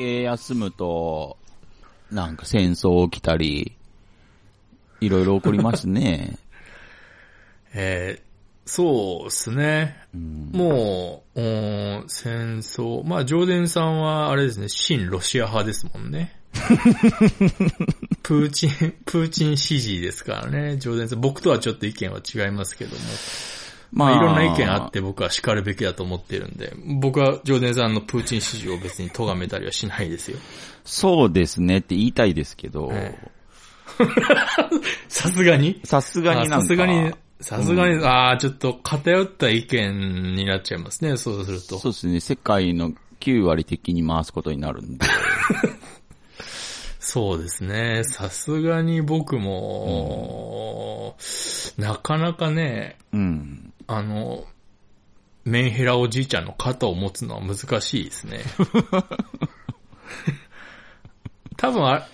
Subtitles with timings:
[0.00, 1.36] け休むと、
[2.10, 3.76] なんか戦争起きたり、
[5.00, 6.38] いろいろ起こりますね。
[7.72, 8.30] えー
[8.66, 9.96] そうですね。
[10.14, 13.02] うん、もう、うん戦争。
[13.04, 16.36] まあ、ジョーデンさんは、あれですね、親ロシア派ですもんね。
[18.22, 18.70] プーチン、
[19.06, 21.20] プーチン支持ですからね、ジョーデンさん。
[21.20, 23.02] 僕とはちょっと意見は違いますけども。
[23.92, 30.38] まあ、いろんな意見あって僕は叱るべきだと思ってるんで、僕はジョーデンさんのプーチン支持を別に咎めたりはしないですよ。
[30.84, 33.18] そうですねって言いたいですけど、え
[35.08, 35.80] さすがに？
[35.84, 41.78] さすがになんか、あさすがに、さすがに、ああ、ちょっと偏った意見になっちゃいますね、そうすると。
[41.78, 45.06] そうですね、世界の9割的に回すことになるんで。
[47.00, 48.04] そうですね。
[48.04, 51.16] さすがに僕も、
[51.76, 53.69] なかなかね、うん。
[53.92, 54.44] あの、
[55.44, 58.38] メンヘラおじいちゃんの肩を持つのは難しいですね。
[61.56, 62.06] 多分あ、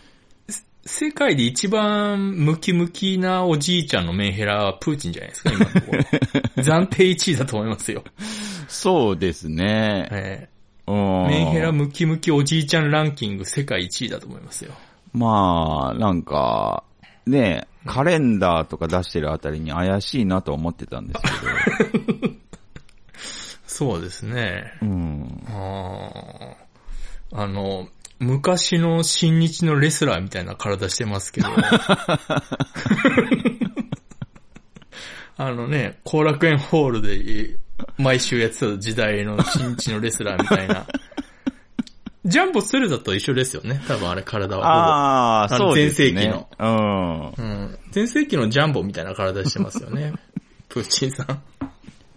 [0.48, 5.98] せ世界で一番ムキムキなおじいちゃんのメンヘラはプーチンじゃないですか、今のところ。
[6.64, 8.04] 暫定1位だと思いますよ。
[8.68, 10.08] そうですね。
[10.10, 10.48] え
[10.86, 14.72] うんーメンヘラムキムキおじいちゃんランキング世界1位だと思いますよ。
[15.12, 16.84] まあ、なんか、
[17.26, 22.28] ね、カレンダーとか出してるあたりに怪しいなと思ってたんですけ
[23.66, 24.72] そうですね。
[24.80, 24.86] ど。
[24.86, 25.44] うん。
[27.32, 27.88] あの、
[28.18, 31.48] 昔の新日のレスラーみたいな体してますけど。
[35.38, 37.58] あのね、後楽園ホールで
[37.98, 40.86] 毎週やってた時代の新日のレスラーみたいな。
[42.26, 43.80] ジャンボスルダと一緒ですよね。
[43.86, 46.12] 多分あれ体はああ、そうですね。
[46.12, 47.30] 全盛期のうん。
[47.30, 47.42] ほぼ。
[47.42, 47.78] うん。
[47.92, 50.12] 全盛期のジャンボみたいな体してますよね。
[50.68, 51.42] プーチンさん。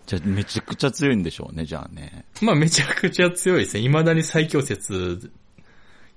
[0.07, 2.25] じゃあめちゃくちゃ強いんでしょうね、じゃあね。
[2.41, 3.81] まあめちゃくちゃ強いですね。
[3.83, 5.31] 未だに最強説、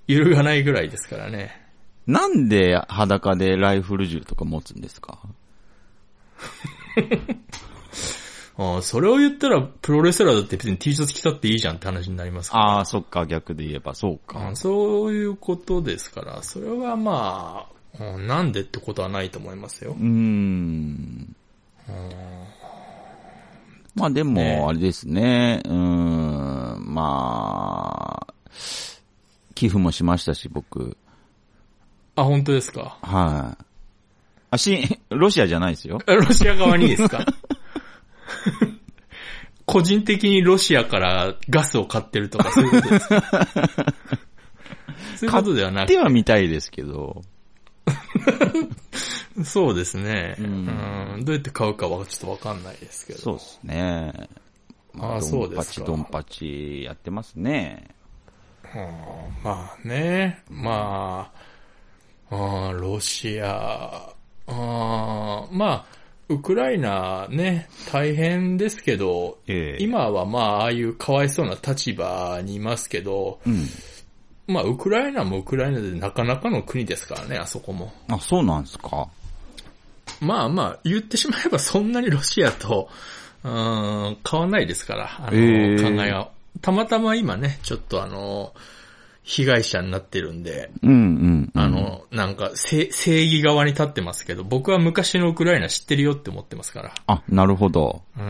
[0.09, 1.61] 揺るがないぐらいですからね。
[2.07, 5.19] なんで裸でライフル銃とか持つんですか？
[8.75, 12.65] ああそれを言ったら、プロレスラーだって別に T シャツ着たっていいじゃんって話になりますから。
[12.65, 14.57] ああ、そっか、逆で言えば、そうかあ。
[14.57, 17.67] そういうことですから、それはま
[17.99, 19.95] あ、うんなんでってことはないと思いますよう。
[20.03, 21.37] ーん。
[23.95, 25.61] まあでも、ねあれですね。
[25.65, 26.83] うーん。
[26.95, 28.35] まあ、
[29.55, 30.97] 寄付もしましたし、僕。
[32.17, 32.97] あ、本当ですか？
[33.03, 33.65] はい。
[34.51, 35.99] あ、し、ロシアじゃないですよ。
[36.07, 37.25] ロシア側にですか？
[39.67, 43.47] 個人的にロシアからガスを買ってるとかそういうことですか？
[45.17, 47.23] そういうことではなくでは見たいですけど。
[49.45, 50.65] そうですね、ううん
[51.21, 51.25] ん。
[51.25, 53.19] どうやって買うかはちょっとわかんないですけど。
[53.19, 54.13] そうですね。
[54.99, 57.89] ああそうですかドンパチ、ドンパチやってますね。
[58.75, 58.81] うん
[59.43, 61.31] まあね、ま
[62.31, 64.13] あ、あーロシア、
[64.47, 65.87] あーまあ、
[66.29, 73.67] ウクライナね、大変ですけど、ええ今はまあ、ああいうかわいそうな立場にいますけど、うん。
[74.47, 77.93] まあ、ウクライナもウクライナでなかなかの国ですからね、あそこも。
[78.09, 79.09] あ、そうなんですか？
[80.21, 82.89] まあまあ、言ってしまえばそんなにロシアと、
[83.45, 86.31] うーん、変わんないですから、あの、ええ考えが。
[86.61, 88.53] たまたま今ね、ちょっとあの、
[89.25, 91.53] 被害者になってるんで、うんうん。
[91.55, 96.95] あ、の、なんか、正正義側に立ってますけど、僕は昔のウクライナ知ってるよって思ってますから。
[97.07, 98.03] あ、なるほど。
[98.19, 98.25] うん。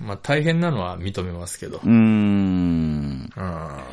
[0.00, 1.78] まあ大変なのは認めますけど。
[1.78, 1.92] うーん。
[1.92, 3.42] うん。
[3.42, 3.84] や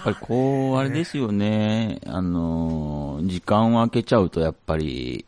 [0.00, 2.00] っぱりこう、あれですよね。
[2.06, 5.26] あの、時間を空けちゃうとやっぱり、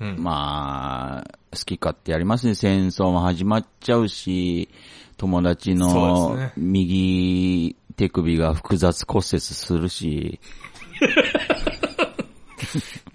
[0.00, 0.16] うん。
[0.18, 2.54] まあ、好き勝手やりますね。
[2.54, 4.68] 戦争も始まっちゃうし、
[5.16, 10.40] 友達の右手首が複雑骨折するし、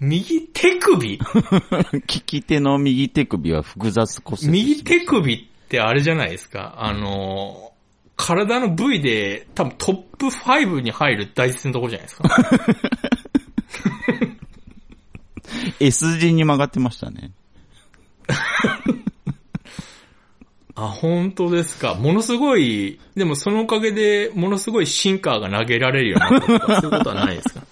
[0.00, 1.18] 右手首？
[1.92, 6.74] 利き手の右手首は複雑骨折右手首ってあれじゃないですか？
[6.78, 7.72] あの、
[8.16, 12.28] 体の部位で多分トップ5に入る大切なところじゃないですか？
[15.80, 17.32] S 字に曲がってましたね。
[20.80, 21.94] あ、本当ですか。
[21.94, 27.62] ものすごい、でもそのおかげで、ものすごいシンカーが投げられるようになったとか、 そういうことはないですか？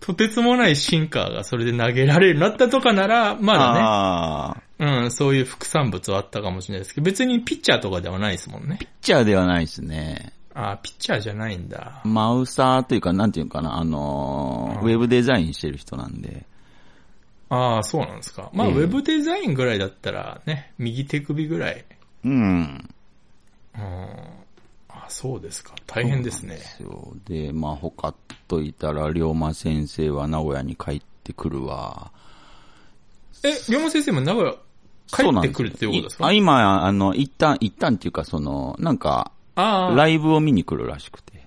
[0.00, 8.78] とてつもないシンカーがそれで投げられるようになったとかなら、まああ、だね、うん、そういう副産物はあったかもしれないですけど、別にピッチャーとかではないですもんね。
[8.80, 10.32] ピッチャーではないですね。
[10.54, 12.02] あ、ピッチャーじゃないんだ。
[12.04, 16.44] マウサーというか、なんていうかな、あのーうんウェブデザインしてる人なんで。
[17.54, 18.50] ああ、そうなんですか。
[18.54, 21.84] まあ、ええウェブデザインぐらいだったらね、右手首ぐらい。
[22.24, 22.32] うん。
[23.74, 24.08] うん。
[24.88, 25.74] あそうですか。
[25.86, 26.58] 大変ですね。
[26.78, 28.14] そうでまあ、ほかっ
[28.48, 32.10] といたら、龍馬先生は名古屋に帰ってくるわ。
[33.42, 34.54] え、龍馬先生も名古屋
[35.08, 36.26] 帰ってくるっていうことですか？
[36.28, 41.44] あ、今、あの、一旦、一旦っていうか、その、なんか、ああ、ライブを見に来るらしくて。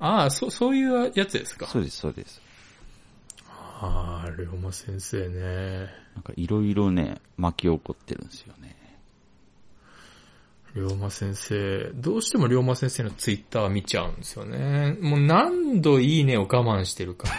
[0.00, 1.68] ああ、そ、そういうやつですか？
[1.68, 2.42] そうです、そうです。
[3.86, 5.88] ああ、龍馬先生ね。
[6.14, 8.74] なんか、いろいろね、巻き起こってるんですよね。
[10.74, 14.96] 龍馬先生、どうしても龍馬先生のツイッター見ちゃうんですよね。
[15.00, 17.28] もう何度いいねを我慢してるか。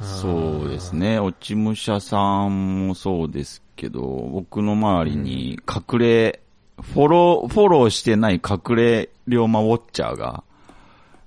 [0.00, 1.20] そうですね。
[1.20, 6.40] 落ち武者さんもそうですけど、僕の周りに隠れ、
[6.80, 10.42] フォロー、フォローしてない隠れ龍馬ウォッチャーが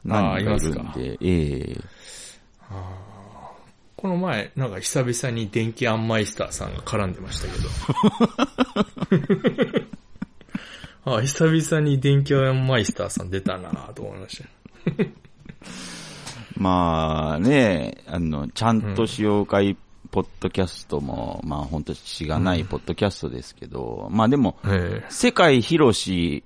[0.04, 1.82] 何人かいるんあで、ええ。
[3.96, 7.60] この前、なんか久々に電気アンマイスターさんが絡んでましたけ
[9.76, 9.90] ど。
[11.18, 14.50] あ久々に電気アンマイスターさん出たなと思いました。
[16.56, 19.78] まあね、あの、ちゃんと使用会
[20.12, 25.06] ポッドキャストも、まあ本当しがないポッドキャストですけど、まあでも、え。
[25.10, 26.44] 世界広し、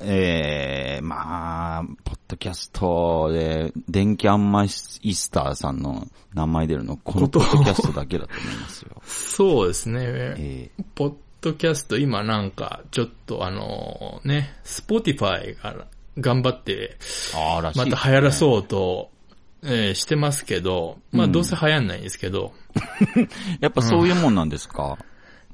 [0.00, 9.02] ええまあ、ポッドキャストで、電気アンマイスターさんの名前出るの、このポッドキャストだけだと思いますよ。
[9.04, 10.00] そうですね。
[10.04, 15.86] ええポッドキャスト、今なんか、ちょっとあのね、スポティファイが
[16.18, 16.96] 頑張って、
[17.34, 19.10] ああ、らしいまた流行らそうと、
[19.64, 22.52] えーしてますけど、まあどうせ流行んないんですけど、
[23.60, 24.98] やっぱそういうもんなんですか、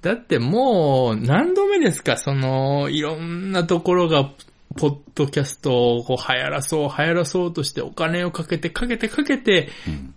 [0.03, 4.31] だってもう、何度目ですか、その、いろんなところが、
[4.77, 9.71] ポッドキャストをこう流行らそう、流行らそうとしてお金をかけて、かけて、かけて、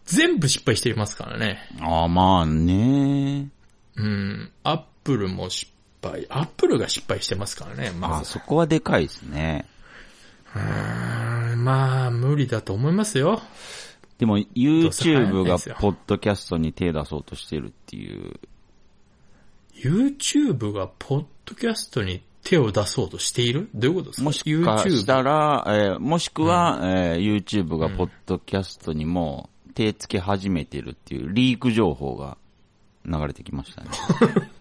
[0.06, 1.60] 全部失敗していますからね。
[1.80, 3.50] ああ、まあね。
[3.95, 4.51] うん。
[4.63, 5.72] アップルも失
[6.04, 6.28] 敗。
[6.30, 8.13] アップルが失敗してますからね、あまず。
[8.22, 9.66] あそこはでかいですね。
[10.54, 13.42] うーんまあ、無理だと思いますよ。
[14.19, 18.39] でも、YouTube がポッドキャストに手出そうとしてるっていう。
[19.83, 23.69] YouTube がポッドキャストに手を出そうとしている？
[23.74, 24.24] どういうことですか？
[24.25, 32.38] もしかしたら、えーもしくは、えー YouTube がポッドキャストにも手つけ始めてるっていうリーク情報が
[33.06, 33.89] 流れてきましたね。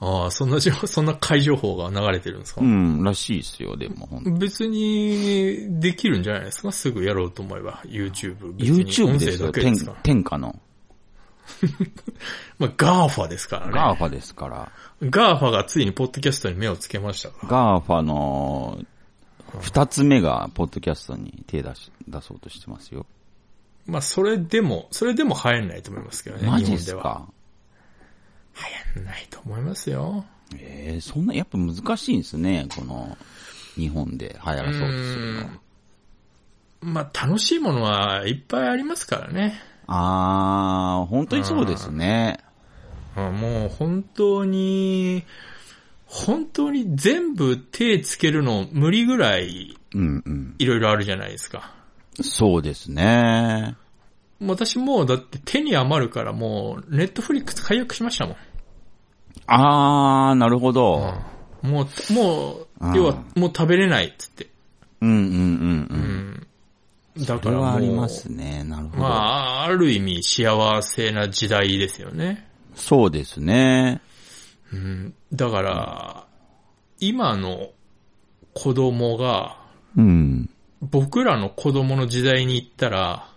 [0.00, 6.70] ああ、そんな情報、そんな怪情報が流れてるんですか、うん、らしいですよ、でも、別に、できるんじゃないですか？
[6.70, 8.54] すぐやろうと思えば、YouTube。
[8.54, 9.50] YouTube ですよ、
[10.04, 10.54] 天下の。
[12.58, 13.72] まあ、GAFA ですからね。
[13.72, 14.72] GAFA ですから。
[15.02, 17.48] GAFA がついにポッドキャストに目をつけましたから。
[17.48, 18.78] GAFA の
[19.60, 23.06] 二つ目がポッドキャストに手出し、出そうとしてますよ。
[23.86, 26.78] まあ、それでも、それでも流行んないと思いますけどね、マジで。
[26.78, 27.26] すか？
[28.94, 30.24] 流行んないと思いますよ。
[30.56, 33.16] ええそんな、やっぱ難しいんですね、この、
[33.76, 35.48] 日本で流行らそうとするの。
[36.80, 39.60] まあ、楽しいものはいっぱいありますからね。
[39.88, 42.38] あー、本当にそうですね。
[43.16, 45.24] あもう本当に、
[46.06, 50.54] 本当に全部手つけるの無理ぐらいうんうん。
[50.58, 51.74] いろいろあるじゃないですか。
[52.20, 53.76] そうですね。
[54.40, 58.36] 私もうだって手に余るからもうネットフリックス解約しましたもん。
[59.46, 61.14] あー、なるほど。
[61.62, 64.48] もう、もうんう、要はもう食べれないっつって。
[65.00, 65.94] うんうんうんう。
[65.94, 66.00] うん
[66.32, 66.46] ん。
[67.26, 68.64] だからありますね。
[68.64, 69.02] なるほど。
[69.02, 72.48] まあ、ある意味幸せな時代ですよね。
[72.74, 74.00] そうですね。
[74.72, 75.14] うん。
[75.32, 76.26] だから、
[77.00, 77.70] 今の
[78.54, 79.56] 子供が、
[79.96, 80.50] うん。
[80.80, 83.28] 僕らの子供の時代に行ったら、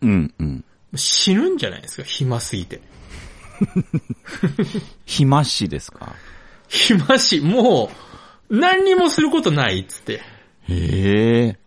[0.00, 0.64] うんうん。
[0.96, 2.80] 死ぬんじゃないですか、暇すぎて。
[5.06, 6.14] 暇しですか？
[6.68, 7.90] 暇し、も
[8.50, 10.22] う、何にもすることないっつって。
[10.68, 11.58] へえ。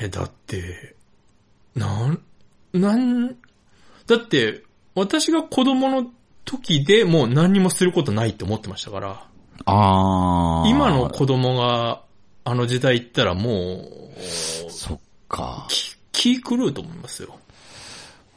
[0.00, 0.94] え、だって、
[1.74, 2.20] なん、
[2.72, 3.36] なん、
[4.06, 4.62] だって、
[4.94, 6.10] 私が子供の
[6.44, 9.26] 時でもう何にもすることないって思ってましたから、
[9.64, 10.68] あー。
[10.68, 12.02] 今の子供が
[12.44, 14.20] あの時代行ったらもう、
[14.70, 15.66] そっか。
[15.68, 17.36] 気、気狂うと思いますよ。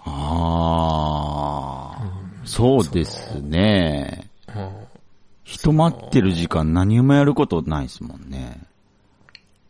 [0.03, 2.47] あー。
[2.47, 4.29] そうですね。
[4.55, 4.91] うん
[5.51, 8.61] 人待ってる時間何もやることないですもんね。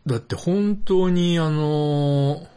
[0.08, 2.48] だって本当にあの、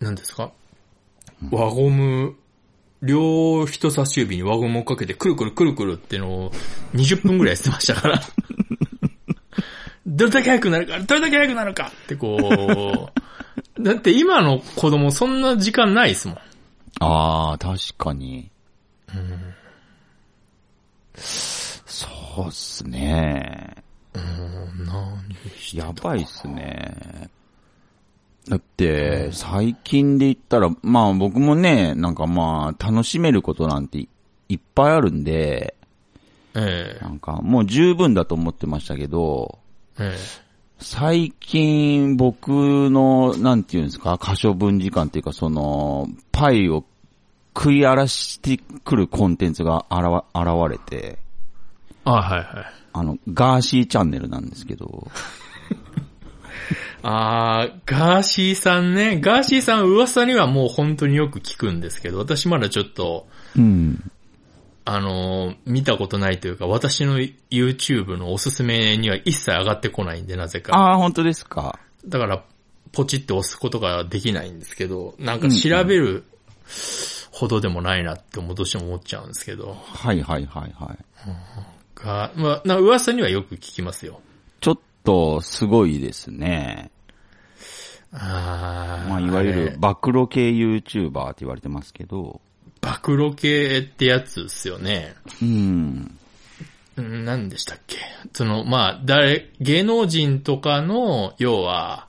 [0.00, 0.52] 何ですか？
[1.50, 2.36] 輪ゴム、
[3.02, 6.52] 両人差し指に輪ゴムをかけてくるくるくるくるっていうのを
[6.94, 8.20] 20分くらいやってましたから。
[10.06, 13.10] どれだけ早くなるか、どれだけ早くなるかってこ
[13.76, 16.38] う、 だって今の子供そんな時間ないですもん。
[17.00, 18.50] あー、確かに。
[21.14, 22.08] そ
[22.44, 23.84] うっすね。
[24.14, 25.24] うん、何
[25.74, 27.30] やばいっすね。
[28.48, 34.08] だって、最近で言ったら、まあ僕もね、なんかまあ、楽しめることなんて
[34.48, 35.74] いっぱいあるんで、
[36.54, 39.58] えなんかもう十分だと思ってましたけど、
[39.98, 40.48] ええ
[40.80, 42.48] 最近僕
[42.90, 46.84] の、なんていうんですか、可処分時間っていうか、その、パイを
[47.56, 51.18] 食い荒らしてくるコンテンツが現現れて、
[52.04, 52.77] あ、はいはい。
[52.92, 55.08] あの、ガーシーチャンネルなんですけど、
[57.02, 59.20] あー、ガーシーさんね。
[59.20, 64.10] ガーシーさん噂にはもう本当によく聞くんですけど、私まだちょっと、うん。
[64.84, 67.18] あのー見たことないというか、私の
[67.50, 70.74] YouTube のおすすめには一切上がってこないんで、なぜか。
[70.74, 71.78] ああ、本当ですか。
[72.06, 72.44] だから、
[72.92, 76.24] ポチって押すことができないんですけど、なんか調べる
[77.30, 80.98] ほどでもないなってどうしても思っちゃうんですけど、はいはいはいはい。
[82.04, 84.20] が、まあ、な噂にはよく聞きますよ。
[84.60, 86.90] ちょっと、すごいですね。
[88.12, 92.40] あーまあ、いわゆる、暴露系 YouTuber って言われてますけど、
[92.80, 95.14] 暴露系ってやつですよね。
[95.42, 96.18] うん。
[96.96, 97.96] うん何でしたっけ？
[98.32, 102.06] その、まあ、誰、芸能人とかの、要は、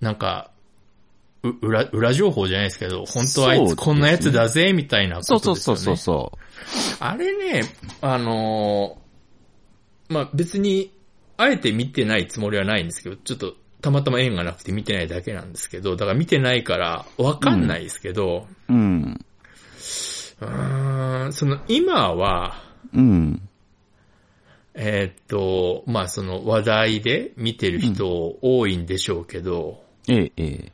[0.00, 0.51] なんか、
[1.42, 5.80] う裏、裏情報じゃないですけど、本当はあいつこんなやつだぜ、みたいなこそうとですよね。
[5.80, 6.38] そうそうそう
[6.98, 7.64] そあれね、
[8.00, 9.02] あのー
[10.12, 10.92] まあ、別に、
[11.36, 18.72] あえて見てないつもりはないんですけど、ちょっと、たまたま縁がなくて見てないだけなんですけど、だから見てないから、わかんないですけど、う。
[18.72, 19.24] うん。
[20.40, 23.48] うーん、その、今は、うん。
[24.74, 30.72] えーっと、まあその話題で見てる人多いんでしょうけど、ええ、ええ。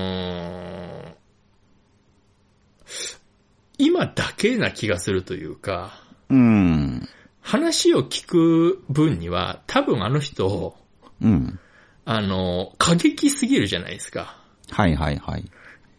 [3.77, 7.07] 今だけな気がするというか、うん。
[7.41, 10.75] 話を聞く分には多分あの人、
[11.21, 11.59] うん。
[12.05, 14.37] あの、過激すぎるじゃないですか。
[14.69, 15.45] はいはいはい。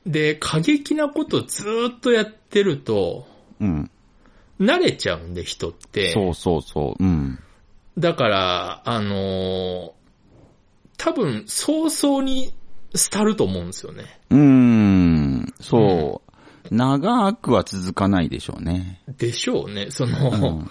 [0.06, 3.26] で、過激なことずーっとやってると、
[3.60, 3.90] うん。
[4.60, 6.12] 慣れちゃうんで人って。
[6.12, 7.04] そうそうそう。
[7.04, 7.38] うん。
[7.98, 9.99] だから、あのー
[11.00, 12.52] 多分、早々に
[13.10, 14.20] 廃ると思うんですよね。
[14.28, 15.54] うーん。
[15.58, 16.22] そ
[16.70, 16.74] う。
[16.74, 19.00] 長くは続かないでしょうね。
[19.16, 19.90] でしょうね。
[19.90, 20.70] その、うん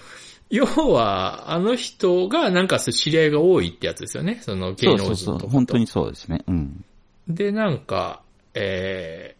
[0.52, 4.40] 要は、あの人がなんか知り合いが多いってやつですよね。
[4.42, 5.50] その芸能人とそうそう。
[5.50, 6.44] 本当にそうですね。
[6.48, 6.84] うん。
[7.28, 8.24] で、なんか、
[8.56, 9.36] え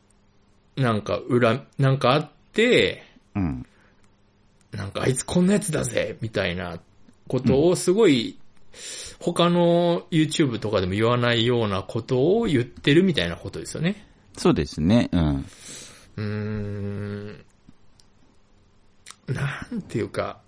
[0.76, 3.04] ー、なんか裏、なんかあって、
[3.36, 3.66] うん。
[4.72, 6.80] なんかあいつこんなやつだぜみたいな
[7.28, 8.38] ことをすごい、
[9.20, 14.08] 他の YouTube とかでも言わないようなことを言ってるみたいなことですよね。
[14.38, 15.10] そうですね。
[15.12, 15.46] うん。
[16.18, 17.46] うーん。
[19.28, 20.40] なんていうか、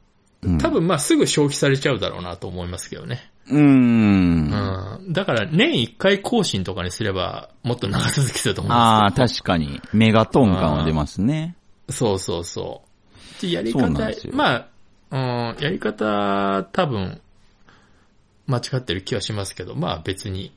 [0.41, 3.31] うん多分まあすぐ消費されちゃうだろうなと思いますけどね。
[3.47, 4.99] うーん。
[4.99, 5.13] うん。
[5.13, 9.81] だから年一回更新とかにすればもっと長続きすると思うんああ、確かに。
[9.93, 11.55] メガトン感は出ますね。
[11.87, 12.81] ですそうそうそ
[13.39, 13.41] う。
[13.41, 13.87] でやり方
[14.33, 14.67] まあ、
[15.11, 15.17] う
[15.59, 17.21] ん、やり方多分
[18.51, 20.53] 間違ってる気はしますけど、まあ別に。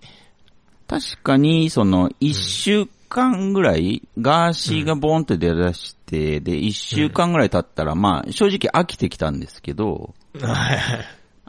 [0.87, 11.05] 確かに、その、一週間ぐらい、ガーシーがボーンと出だして、で、一週間ぐらい経ったら、まあ、正直飽きてきたんですけど、はいはい。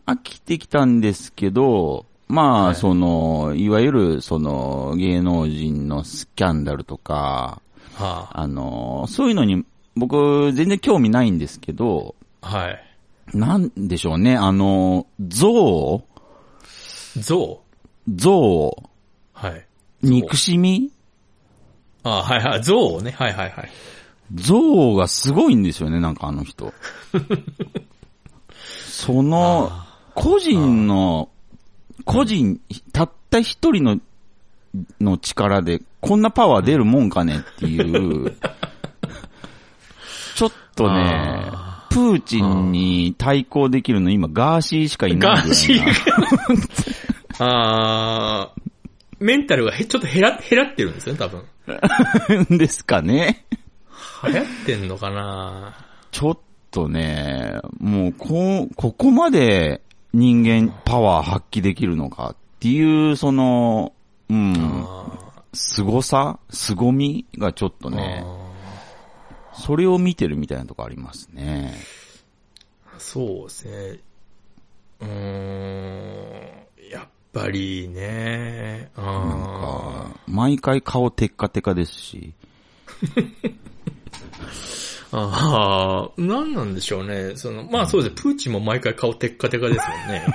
[0.06, 7.62] 飽きてきたんですけど、まあ、はいその、いわゆる、その、芸能人のスキャンダルとか、
[7.96, 12.86] はあの、そういうのに、僕、全然興味ないんですけど、あ、はい。
[13.34, 15.08] なんでしょうね、あの、
[17.22, 17.62] 象
[18.08, 18.90] 象象
[19.34, 19.66] はい。
[20.02, 20.92] 憎しみ？
[22.04, 22.64] あはいはい。
[22.64, 23.12] 象ね。
[23.12, 23.70] はいはいはい。
[24.34, 26.74] 象がすごいんですよね、なんかあの人。
[28.88, 29.72] その、
[30.14, 31.30] 個人の、
[32.06, 32.60] 個人、
[32.92, 34.00] たった一人の、
[35.00, 38.36] の力で、こんなパワー出るもんかねっていう、
[40.36, 41.65] ちょっとねあ、
[41.96, 45.20] プーチンに対抗できるの今、ガーシーしかいない。
[45.38, 45.82] ガーシー
[47.40, 48.62] あー
[49.20, 51.46] メンタルがへちょっと減ら、減らってるんですよね、多分。
[52.58, 53.46] ですかね。
[54.28, 55.74] 流行ってんのかな
[56.12, 56.38] ちょっ
[56.70, 63.94] とね、もう、こう、ここまで人間パワー発揮できるのかっていう、その、
[64.30, 64.54] うん、
[64.86, 65.06] あ
[65.54, 68.45] 凄さ凄みがちょっとーね、あ
[69.60, 71.74] それを見てるみたいなとこありますね。
[72.98, 74.00] ーそうですね。
[75.02, 75.12] うーん。
[76.92, 78.92] やっぱりね。
[78.98, 79.48] なんあ
[80.14, 82.34] か、毎回顔テッカテカですし、
[85.12, 87.36] ああ、なんなんでしょうね。
[87.36, 90.26] その、まあそうですね、プーチンも毎回顔テッカテカですもんね。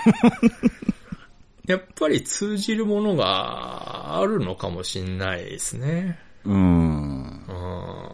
[1.67, 6.19] やっぱり通じるものがあるのかもしんないですね。
[6.45, 7.23] うん。
[7.23, 8.10] うん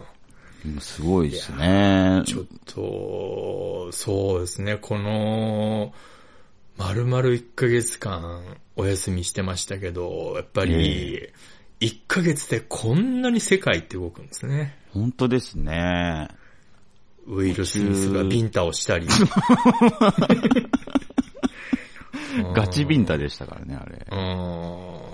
[0.80, 2.22] すごいですね。
[2.26, 5.92] ちょっと、そうですね、この、
[6.76, 8.42] 丸々1ヶ月間
[8.76, 11.30] お休みしてましたけど、やっぱり、
[11.80, 14.78] 1ヶ月でこんなに世界って動くんですね。
[14.92, 16.28] 本当ですね。
[17.26, 19.06] ウィル・スミスがビンタをしたり。
[22.54, 24.06] ガチビンタでしたからね、あれ。
[24.10, 25.06] うん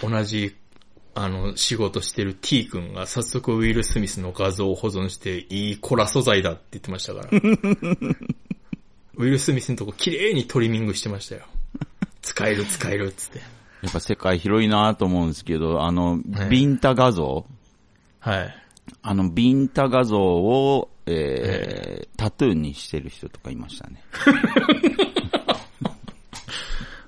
[0.00, 0.56] 同じ、
[1.14, 7.28] あの、仕事してる T 君が早速ウィル・スミスの画像を保存して、いいコラ素材だって言ってましたから。
[9.16, 11.42] ウィル・スミスのとこ綺麗にトリミングしてましたよ。
[12.20, 13.38] 使える使えるっつって。
[13.82, 17.46] やっぱ世界広いなと思うんですけど、あの、はいビンタ画像、
[18.18, 18.56] はい。
[19.02, 24.02] あの、ビンタ画像を、えータトゥーにしてる人とかいましたね。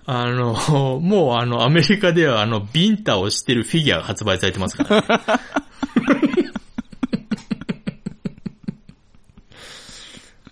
[0.09, 0.55] あの、
[1.03, 5.07] もうあの、アメリカではあの、ビンタをしてるフィギュアが発売されてますから、ね。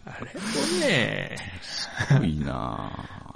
[0.04, 0.40] あれも
[0.80, 2.90] ね、すごいな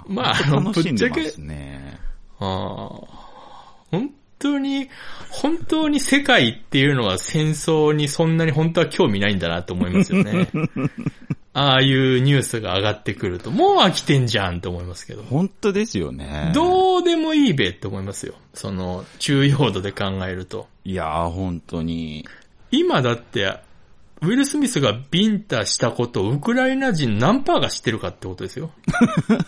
[0.07, 1.99] まあ、あの、ぶ楽しんっちゃけ、でますね。
[2.37, 4.89] 本当に、
[5.29, 10.49] 本当に世界っていうのは戦争にそんなに本当は興味ないんだなと思いますよね。
[11.53, 15.23] ああいうニュースが上がってくると、もう飽きてんじゃんと思いますけど。
[15.23, 16.51] 本当ですよね。
[16.53, 18.35] どうでもいいべって思いますよ。
[18.53, 20.67] その、中要度で考えると。
[20.85, 22.25] いやー、本当に。
[22.71, 23.57] 今だって、
[24.21, 28.71] ウィル・スミスがビンタしたことをウクライナ人何パーが知ってるかってことですよ。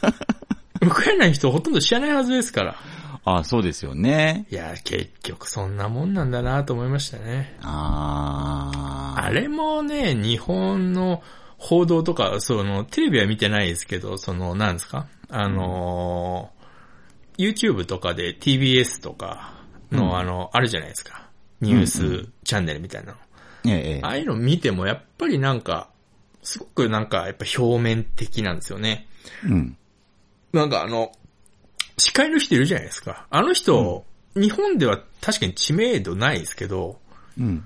[0.82, 2.76] ウクライナの人ほとんど知らないはずですから。
[3.24, 4.46] あ、そうですよね。
[4.50, 7.56] いや、結局そんなもんなんだなと思いましたね。
[7.62, 9.24] あー。
[9.24, 11.22] あれもね、日本の
[11.58, 15.06] 報道とか、その、テレビは見てないですけど、その、なんですか？
[15.30, 19.54] あのー、YouTube とかで TBS とか
[19.92, 21.28] の、うんあの、あるじゃないですか。
[21.62, 23.18] ニュースチャンネルみたいなの。
[23.66, 25.90] ええああいうの見ても、やっぱりなんか、
[26.42, 29.08] すごくなんか、やっぱ表面的なんですよね。
[29.46, 29.78] うん。
[30.54, 31.12] なんかあの、
[32.02, 33.28] 司会の人いるじゃないですか。
[33.30, 37.00] あの人、日本では確かに知名度ないですけど、
[37.40, 37.64] うん。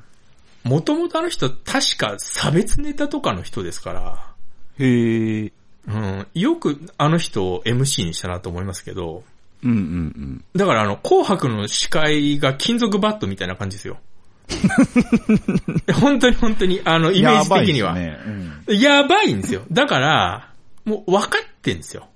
[0.64, 4.34] もともとあの人確か差別ネタとかの人ですから、
[4.80, 5.52] へえ。
[5.88, 9.24] うん、よくあの人を MC にしたなと思いますけど、
[9.64, 10.44] うんうんうん。
[10.56, 14.00] だからあの、紅白の司会が金属バットみたいな感じですよ。
[16.02, 17.98] 本当に本当に、あの、イメージ的には。
[17.98, 18.66] やばいですね。
[18.68, 18.80] うん。
[18.80, 19.62] やばいんですよ。
[19.72, 20.50] だから、
[20.84, 22.08] もう分かってんですよ。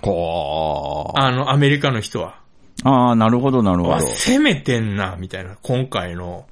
[0.00, 1.18] こう。
[1.18, 2.40] あの、アメリカの人は。
[2.84, 4.06] ああ、なるほど、なるほわ、ど。
[4.06, 5.56] 攻めてんな、みたいな。
[5.62, 6.46] 今回の、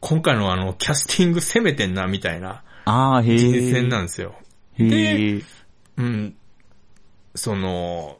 [0.00, 3.38] 今回のあの、キャスティング攻めてんな、みたいなああ、へえ。
[3.38, 4.34] 人選なんですよ。
[4.74, 5.42] へえ。
[5.98, 6.36] うん。
[7.34, 8.18] その、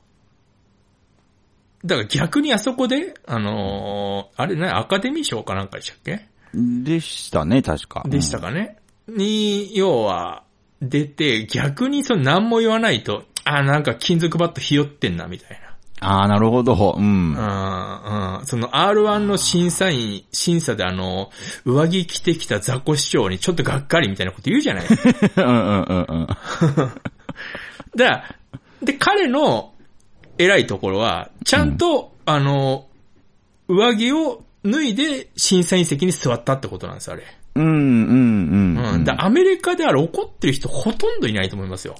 [1.85, 6.29] だから逆にあそこで、あのーあれね、アカデミー賞かなんかでしたっけ？
[6.55, 8.03] でしたね、確か。
[8.09, 8.77] でしたかね、
[9.09, 10.43] に、要は、
[10.83, 15.67] 出て、逆にその何も言わないと、あ、なんか金属バットひよってんな、みたいな。
[16.01, 16.97] ああ、なるほど。
[16.99, 17.05] うん。
[17.05, 18.47] うん、うん。
[18.47, 21.31] その R1 の審査員、審査であの、
[21.65, 24.85] 上着着てきた雑魚市長にちょっとがっかりみたいなこと言うじゃない。
[24.91, 26.27] うんうんうんうん。
[27.97, 28.37] だ
[28.83, 29.73] で、彼の
[30.39, 32.89] 偉いところは、ちゃんと、あの、
[33.69, 37.23] 上着を脱いで審査員席に座ったってことなんです、あれ。
[37.55, 38.95] うんうんうん。
[38.95, 39.05] うん。
[39.05, 41.95] で、アメリカであれ怒ってる人ほとんどいないと思いますよ。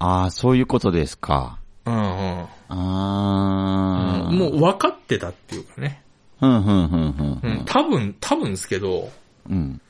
[0.00, 1.58] ああ、そういうことですか。
[1.84, 2.00] うんうん。
[2.00, 4.28] ああ。
[4.30, 6.02] うん、もう分かってたっていうかね。
[6.40, 7.64] うん、うん、うん、ううんん。。
[7.66, 9.10] 多分、多分ですけど、
[9.48, 9.80] うん。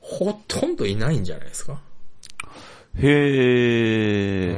[0.00, 1.80] ほとんどいないんじゃないですか。
[2.96, 4.54] へえ。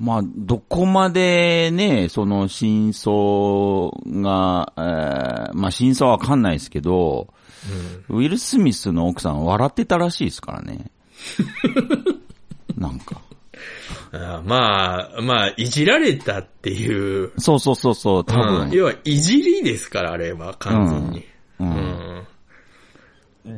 [0.00, 0.06] うん。
[0.06, 3.90] まあ、どこまでね、その真相
[4.22, 7.32] が、えーまあ真相はわかんないですけど、
[8.08, 10.90] ウィル・スミスの奥さん笑ってたらしいですからね。
[12.76, 13.20] なんか。
[14.12, 18.62] あまあ、まあ、いじられたっていう、そうそうそうそう、多分。
[18.62, 21.18] うん要は、いじりですから、あれは、完全に。
[21.60, 21.64] う。
[21.64, 22.26] うんん。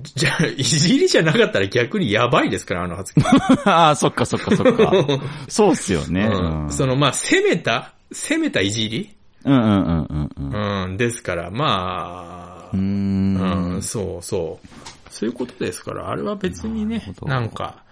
[0.03, 3.25] じゃあ、いじりじゃなかったら逆にやばいですから、あの発言。
[3.67, 4.93] ああ、そっかそっかそっか。
[5.49, 6.25] そうっすよね。
[6.33, 9.11] うんその、まあ、攻めた、攻めたいじり？
[9.45, 10.85] うんうんうんうんうん。
[10.85, 13.75] うん、ですから、まあうー、ん。
[13.75, 14.69] うん、そうそう。
[15.11, 17.84] そういうことですから、あれは別にねなんか、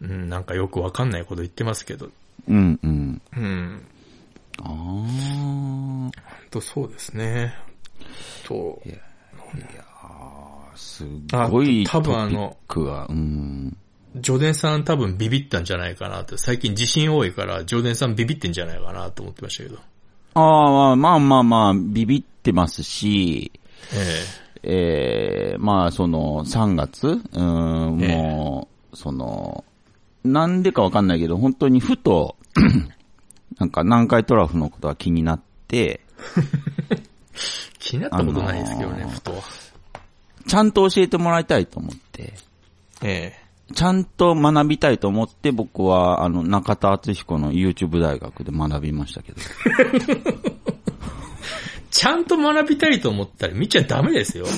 [0.00, 2.10] うん、なんかよくわかんないこと言ってますけど、
[2.48, 3.22] うんうん。
[3.36, 3.86] うん、
[4.60, 6.50] ああ。
[6.50, 7.54] とそうですね。
[8.44, 8.96] と、いや
[10.76, 11.04] す
[11.50, 12.56] ごいあ多分あの
[13.08, 13.76] うん。
[14.16, 19.78] ジョデンさん多分ビビったんじゃないかなって、最近地震多いから、ジョデンさんビビってんじゃないかなと思ってましたけど。
[20.34, 23.50] ああ、まあまあまあ、ビビってますし、
[23.92, 29.64] えええまあその、3月うん、ええもう、その、
[30.24, 32.36] なんでかわかんないけど、本当にふと、
[33.58, 36.00] なんか南海トラフのことが気になって、
[36.90, 37.02] え
[37.78, 39.42] 気になったことないですけどね、あのーふとは。
[40.46, 42.34] ちゃんと教えてもらいたいと思って、
[43.02, 43.34] え
[43.74, 49.40] ちゃんと学びたいと思って僕は、あの、中田敦彦の YouTube 大学で学びましたけど。
[49.40, 50.54] え
[51.90, 54.46] ちゃんと学びたいと思ったら見ちゃダメですよ。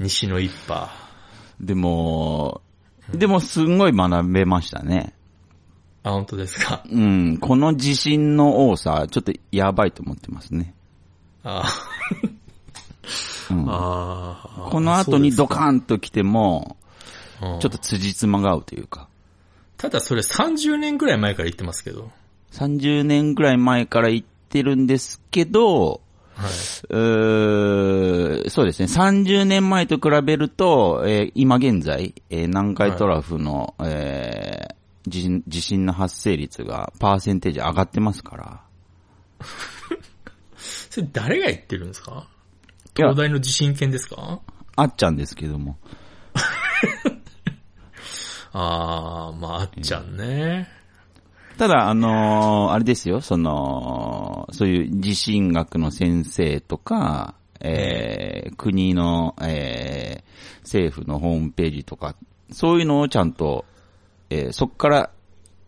[0.00, 1.03] 西の一派。
[1.60, 2.62] でも、
[3.12, 5.14] でもすんごい学べましたね。
[6.02, 6.82] あ、本当ですか？
[6.90, 10.74] うん、この地震の多さ、ちょっとやばいと思ってますね。
[11.42, 11.64] あ
[13.50, 14.68] うんああ。
[14.70, 15.74] この後にドカン。
[15.74, 16.84] ーンと来ても、うん
[17.40, 19.08] ちょっと辻褄が合うというか、
[19.76, 22.10] ただそれ30年くらい前から言ってますけど。
[22.52, 26.00] 30年ぐらい前から言ってるんですけど、
[26.36, 26.50] はい。
[26.50, 34.74] うーそうですね、30年前と比べると、えー今現在、えー南海トラフの、えー
[35.06, 38.60] 地震地震の発生率がパーセンテージ上がってますから。
[40.56, 42.26] それ誰が言ってるんですか？
[42.96, 44.40] 東大の地震研ですか？
[44.76, 45.76] あっちゃんですけども。
[48.52, 50.68] ああ、まあ、あっちゃんね。
[51.58, 60.24] ただ、あのーあれですよ、その、そういう地震学の先生とか、えー国の、えー
[60.62, 62.16] 政府のホームページとか、
[62.50, 63.64] そういうのをちゃんと、
[64.30, 65.10] えーそっから、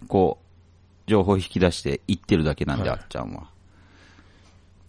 [0.08, 3.50] こう、情報を引き出して言ってるだけなんで、はいあっちゃんは。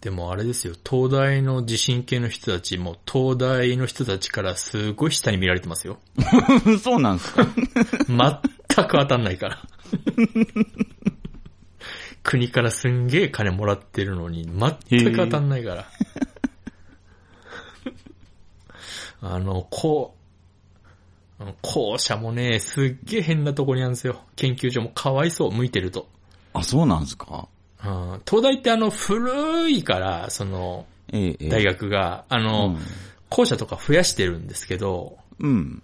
[0.00, 5.98] でもあれですよ、東大の地震系の人たちも、東大の人たちからすごい下に見られてますよ。
[6.82, 7.46] そうなんですか
[8.76, 9.58] 全く当たんないから。
[12.22, 14.44] 国からすんげえ金もらってるのに、
[14.90, 15.86] 全く当たんないから。
[19.20, 20.14] あの、こ
[21.40, 24.20] う、校舎もね、すっげえ変なとこにあるんですよ。
[24.36, 26.08] 研究所もかわいそう、向いてると。
[26.52, 27.48] あ、そうなんですか？
[27.84, 32.76] うん東大ってあの、古いから、その、ええええ大学が、あの、
[33.28, 35.82] 校舎とか増やしてるんですけど、うん。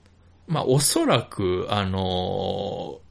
[0.49, 3.04] まあ、おそらく、あのー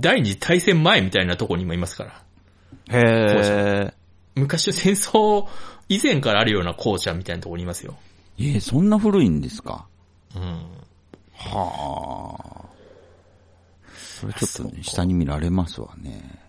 [0.00, 2.98] 第二次大戦前みたいなとこに今いますから。
[2.98, 3.94] へえ。
[4.34, 5.46] 昔戦争
[5.88, 7.96] 以前からあるような校舎みたいなとこにいますよ。
[8.38, 9.86] ええ、そんな古いんですか？
[10.34, 10.42] うん。
[11.34, 12.64] はあ。
[13.96, 16.40] それちょっとね、下に見られますわね。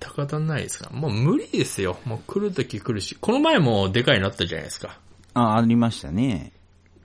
[0.00, 0.92] 全く当たんないですから。
[0.92, 1.98] もう無理ですよ。
[2.04, 3.16] もう来るとき来るし。
[3.20, 4.98] この前もでかいのあったじゃないですか。
[5.34, 6.52] あ、ありましたね。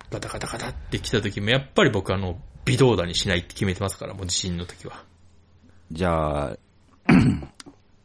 [0.10, 5.04] ガタガタガタって来た時も、やっぱり僕あの、微動だにしないって決めてますから、もう地震の時は。
[5.92, 6.58] じゃあ、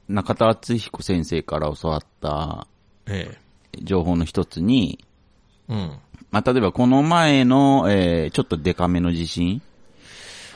[0.08, 2.66] 中田敦彦先生から教わった
[3.06, 3.38] え
[3.82, 5.04] 情報の一つに、
[5.68, 5.74] え。
[5.74, 5.98] うん。
[6.30, 9.62] まあ、例えばこの前の、えーちょっとデカめの地震、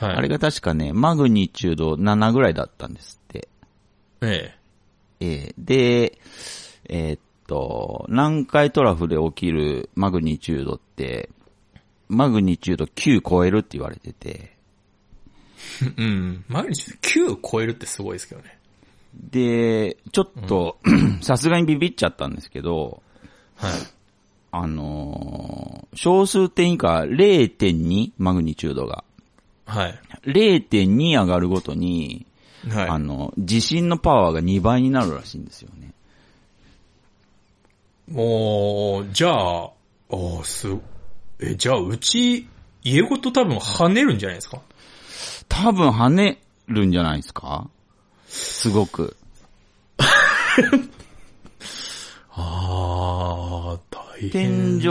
[0.01, 0.17] はい。
[0.17, 3.49] あれが確かね、マグニチュード7ぐらいだったんですって。
[4.23, 4.57] ええ。
[5.21, 6.19] えーで、
[6.89, 11.31] えーっと、南海トラフで起きるマグニチュードって、
[12.09, 14.56] マグニチュード9超えるって言われてて、
[15.97, 16.45] うん。
[16.49, 18.59] 毎日9超えるってすごいですけどね。
[19.14, 20.79] で、ちょっと、
[21.23, 23.03] さすがにビビっちゃったんですけど、
[23.57, 23.73] はい。
[24.53, 29.03] あのー小数点以下0.2マグニチュードが。
[29.64, 29.99] はい。
[30.27, 32.27] 0.2上がるごとに、
[32.69, 32.88] はい。
[32.88, 35.92] あの、地震のパワーが2倍になるらしいんですよね。
[38.11, 39.71] もう、じゃあ、
[40.11, 40.69] おす、
[41.40, 42.47] え、じゃあ、うち、
[42.85, 44.61] 家ごと多分跳ねるんじゃないですか？
[45.49, 47.69] 多分跳ねるんじゃないですか？
[48.27, 49.17] すごく。
[52.39, 54.83] ああ、大天井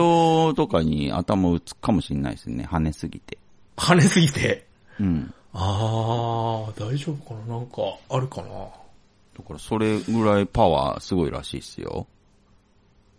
[0.55, 2.67] とかに頭打つかもしれないですね。
[2.69, 3.37] 跳ねすぎて。
[3.77, 4.65] 跳ねすぎて？
[4.99, 5.33] うん。
[5.53, 7.55] ああ、大丈夫かな？
[7.55, 8.47] なんか、あるかな？
[8.47, 12.07] だからそれぐらいパワーすごいらしいですよ。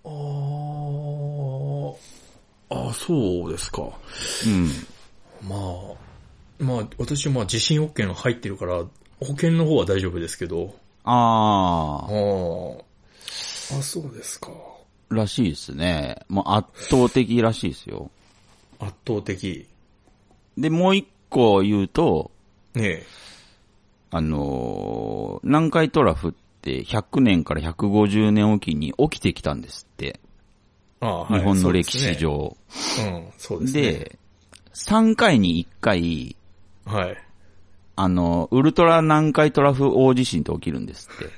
[0.05, 0.09] あ
[2.75, 3.83] あ、あそうですか。
[3.83, 4.71] うん。
[5.49, 5.61] まあ、
[6.59, 8.85] まあ、私まあ地震 OK の入ってるから、
[9.21, 10.75] 保険の方は大丈夫ですけど。
[11.05, 13.79] あああ。
[13.79, 14.51] あ、そうですか。
[15.11, 16.25] あ、らしいですね。
[16.29, 18.11] もう圧倒的らしいですよ。
[18.79, 19.67] 圧倒的。
[20.57, 22.31] で、もう一個言うと、
[22.75, 23.07] ねえ。
[24.11, 30.21] あのー南海トラフって100年から150年おきに起きてきたんですって。
[31.01, 32.17] ああはい日本の歴史。
[32.17, 32.57] 上。
[32.69, 33.83] そうねうん、そうですね。
[33.83, 34.19] で、
[34.75, 36.37] 3回に1回、
[36.87, 37.17] はい。
[37.97, 41.31] あの、ウルトラ南海トラフ大地震って起きるんですって。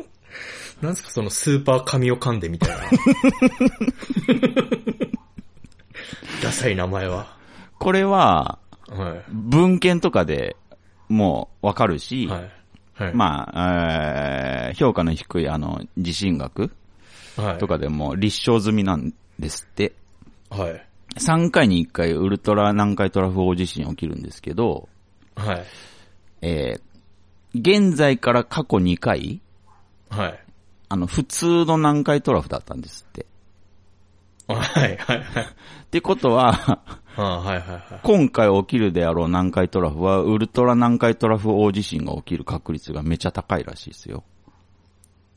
[0.80, 2.76] なんですかそのスーパー神を噛んでみたいな。
[6.42, 7.36] ダサい名前は。
[7.78, 10.56] これは、は文献とかで
[11.08, 12.26] もうわかるし、い。
[12.26, 12.50] はい。
[12.94, 13.14] はい。
[13.14, 16.70] まあ、えー評価の低いあの、地震学
[17.36, 17.58] はい。
[17.58, 19.92] とかでも立証済みなんですって。
[20.48, 20.86] はい。
[21.16, 24.88] 3回に1回ウルトラ南海トラフ大地震起きるんですけど、
[25.36, 25.66] はい。
[26.42, 26.90] えー
[27.52, 29.40] 現在から過去2回、
[30.08, 30.44] はい。
[30.88, 33.26] あの、普通の南海トラフだったんですって。
[34.46, 34.96] はい。
[34.96, 35.22] はい。
[35.22, 35.44] はい。
[35.44, 35.46] っ
[35.90, 36.82] てことは、
[37.16, 37.60] ああはい。
[37.60, 37.68] はい。
[37.68, 38.00] はい。
[38.02, 44.22] 今回起きるであろう南海トラフは、ウルトラ南海トラフ大地震が起きる確率がめちゃ高いらしいですよ。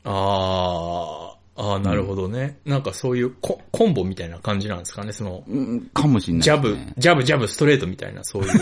[0.04, 2.58] ああ、ああ、なるほどね。
[2.64, 5.12] なんかそういうココンボみたいな感じなんですかね？
[5.12, 8.50] その、うん、かもしんないジャブジャブ、ジャブ、ストレートみたいな、そういう。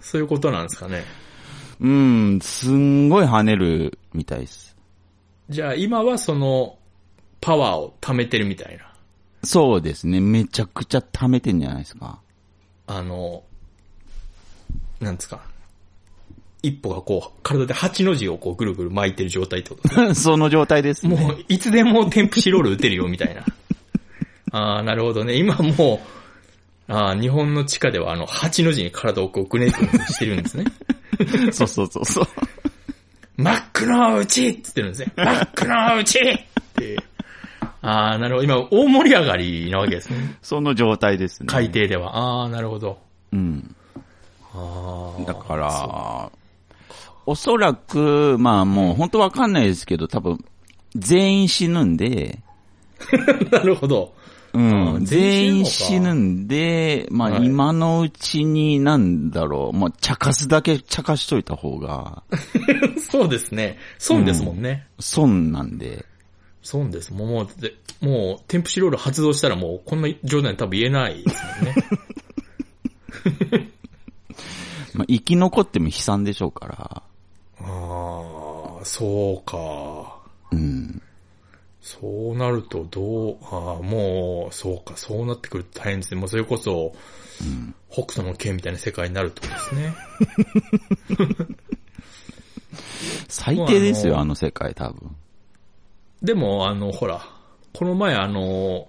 [0.00, 1.04] そういうことなんですかね？
[1.80, 4.74] うん、すんごい跳ねるみたいです。
[5.50, 6.78] じゃあ今はその、
[7.40, 8.84] パワーを貯めてるみたいな。
[9.44, 10.20] そうですね。
[10.20, 12.20] めちゃくちゃ溜めてんじゃないですか。
[12.86, 13.42] あの、
[15.00, 15.40] なんですか？
[16.62, 21.16] 一歩がこう、体で8の字をこうぐるぐる巻いてる状態ってことです その状態ですね。
[21.16, 23.44] もう、いつでもテンプシロール打てるよ、みたいな。
[24.50, 25.36] ああ、なるほどね。
[25.36, 26.00] 今も
[26.88, 30.64] う、ああ、日本の地下ではあの、8の字に体をこうぐねぐねしてるんですね。
[31.52, 32.26] そうそうそうそう。
[33.36, 35.12] マックのうちって言ってるんですね。
[35.16, 36.22] マックのうちっ
[36.74, 36.96] て。
[37.82, 38.44] ああ、なるほど。
[38.44, 40.36] 今、大盛り上がりなわけですね。
[40.42, 41.46] その状態ですね。
[41.48, 42.16] 海底では。
[42.16, 42.98] ああ、なるほど。
[43.32, 43.76] うん。
[44.52, 45.24] ああ。
[45.24, 46.32] だから、
[47.28, 50.42] おそらく、まあもう本当わかんないですけど、多分、
[50.96, 52.38] 全員死ぬんで、
[53.52, 54.14] なるほど。
[54.54, 62.22] うん、あ全員死死ぬんで、まあはい今のうちになんだろう、もう茶化すだけ茶化しといた方が、
[63.10, 63.76] そうですね。
[63.98, 64.86] 損ですもんね。
[64.98, 66.06] 損なんで、
[66.62, 67.12] 損です。
[67.12, 71.72] もう、もう、でもう、テンプシロール発動したらもう、こんな状態に多分言えないですも
[73.50, 73.68] んね。
[74.94, 77.02] まあ生き残っても悲惨でしょうから、
[77.98, 80.18] ああ、そうか。
[80.52, 81.02] うん。
[81.80, 86.20] そうなると、どう、ああ、もう、そうか、そうなってくると大変ですね。
[86.20, 86.94] もうそれこそ、
[87.90, 89.94] 北斗の剣みたいな世界になるってことですね。
[93.28, 95.16] 最低ですよ、まああの世界多分。
[96.22, 97.22] でも、あの、ほら、
[97.72, 98.88] この前あの、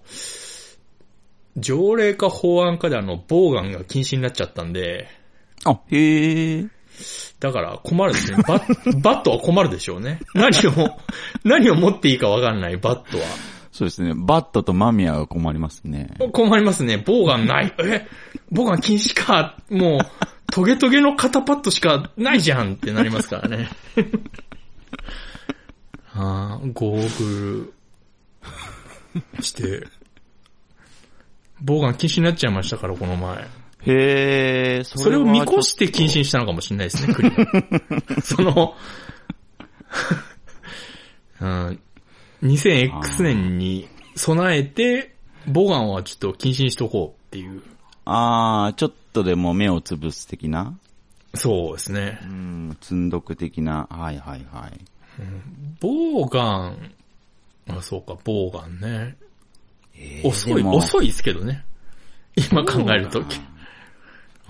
[1.58, 5.08] 条例か法案かであの、ボウガンが禁止になっちゃったんで、
[5.66, 6.68] あ、へえ。
[7.40, 8.38] だから困るんですね。
[8.48, 10.20] バッ、バットは困るでしょうね。
[10.34, 10.98] 何を、
[11.44, 13.24] 何を持っていいかわかんない、バットは。
[13.72, 14.14] そうですね。
[14.16, 16.10] バットとマミヤが困りますね。
[16.34, 16.98] 困りますね。
[16.98, 17.74] ボウガンない。
[17.80, 18.08] え？
[18.52, 19.56] ガン禁止か。
[19.70, 20.00] もう、
[20.52, 23.70] トゲトゲの肩パッドしかないじゃんってなりますからね。
[26.14, 27.74] あーゴーグ
[29.38, 29.88] ルして、
[31.62, 33.48] ボウガン禁止になっちゃいましたから、この前。
[33.86, 37.36] へえ、そそれを見越しして禁止にしたのかもしれないですね、国は
[38.24, 38.76] その、
[41.42, 41.80] うん、
[42.44, 45.16] 2000X 年に備えて、
[45.48, 47.62] ボガンはちょっと禁止にしとこうっていう。
[48.06, 50.78] あー、ちょっとでも目をつぶす的な？
[51.36, 52.26] そうですねう。
[52.26, 53.88] ん、積んどく的な。
[53.90, 54.80] はいはいはい。
[55.80, 56.92] ボーガン、
[57.70, 59.16] あ、そうか、ボーガンね。
[59.96, 61.64] えー遅い、遅いですけどね。
[62.52, 63.24] 今考えると。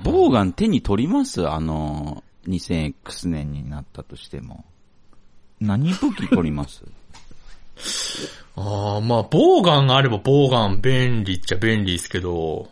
[0.03, 1.47] ボウガン手に取ります？
[1.47, 4.65] あの、2000X 年になったとしても。
[5.59, 6.83] 何武器取ります？
[8.55, 12.69] ああ、まあ、ボーガンがあればボーガン便利っちゃ便利ですけど、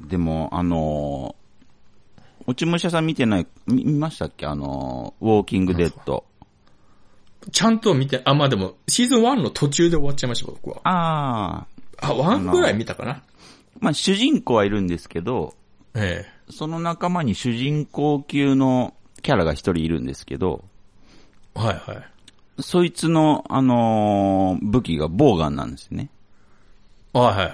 [0.00, 1.36] でも、あの、
[2.46, 4.46] 落ち武者さん見てない、見見ましたっけ？
[4.46, 6.24] あの、ウォーキングデッド。
[7.52, 10.80] ちゃんと見て、あ、まあでも、シーズン1の途中で終わっちゃいました、僕は。
[10.84, 11.66] あ
[12.00, 13.22] あ、あ、1ぐらい見たかな
[13.78, 15.54] まあ主人公はいるんですけど、
[15.96, 20.64] えその仲間に主人公級のキャラが一人いるんですけど、
[21.56, 21.58] え。
[21.58, 22.62] はいはい。
[22.62, 26.10] そいつの、あのー武器がボウガンなんですね。
[27.12, 27.50] はいはいはい。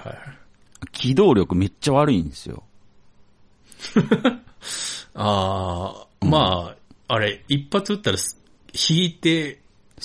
[0.91, 2.63] 機動力めっちゃ悪いんですよ。
[5.15, 6.75] ああ、ま
[7.07, 8.41] あ、あれ、一発撃ったらす、
[8.89, 9.59] 引いて、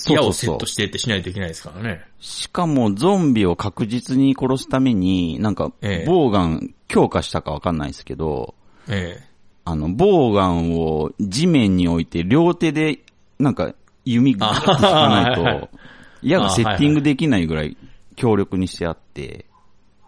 [0.08, 2.07] 矢をセットしてってしないといけないですからね。
[2.20, 8.54] しかもゾンビを確実に殺すために、なんかええ、ボウガン強化したかわかんないですけど、
[8.88, 9.22] え
[9.64, 13.00] あの、ボウガンを地面に置いて両手で、
[13.38, 15.78] なんか、弓が引かないあはいはいと、
[16.22, 17.76] 矢がセッティングできないぐらい
[18.16, 19.44] 強力にしてあって、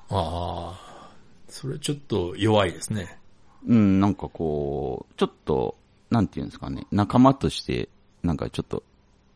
[0.08, 1.10] ああ、
[1.48, 3.18] それちょっと弱いですね。
[3.66, 5.76] うん、なんかこう、ちょっと、
[6.10, 7.88] なんていうんですかね、仲間として、
[8.22, 8.82] なんかちょっと、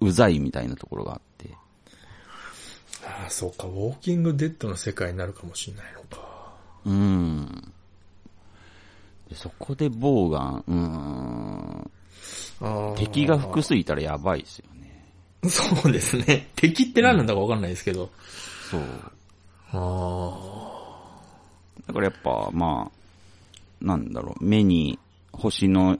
[0.00, 1.50] うざいみたいなところがあって。
[3.06, 6.54] ああ、そうか、ウォーキングデッドの世界になるかもしれないのか。
[6.86, 7.72] うん。
[9.28, 11.90] でそこでボウガン、うん、
[12.60, 15.04] あ敵が複数いたらやばいですよね。
[15.48, 16.50] そうですね。
[16.56, 18.10] 敵って何なんだかわかんないですけど。
[18.70, 18.82] そう。
[19.72, 20.54] あ
[21.86, 24.98] だからやっぱ、まあ、なんだろう、目に
[25.32, 25.98] 星の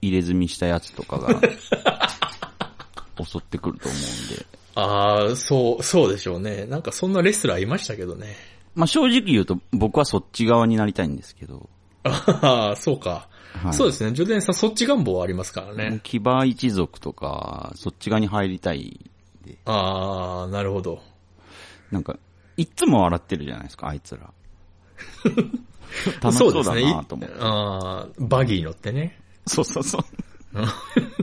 [0.00, 1.28] 入れ墨したやつとかが、
[3.24, 4.61] 襲ってくると思うんで。
[4.74, 4.80] あ。
[4.82, 6.66] ああ、そう、そうでしょうね。
[6.66, 8.34] なんかそんなレスラーいましたけどね。
[8.74, 11.68] まあ正直言うと僕はそっち側になりたいんですけど。
[12.04, 13.28] ああ、そうか。
[13.62, 14.12] はい、そうですね。
[14.12, 16.00] ジョデンさんそっち願望はありますからね。
[16.02, 18.98] 騎馬一族とか、そっち側に入りたい。
[19.66, 21.02] ああ、なるほど。
[21.90, 22.16] なんか、
[22.56, 24.32] いっつも笑ってるじゃないですか、あいつら。
[26.22, 27.34] 楽しそうだなと思って。
[27.38, 29.20] ああ、バギー乗ってね。
[29.46, 30.02] そうそうそう。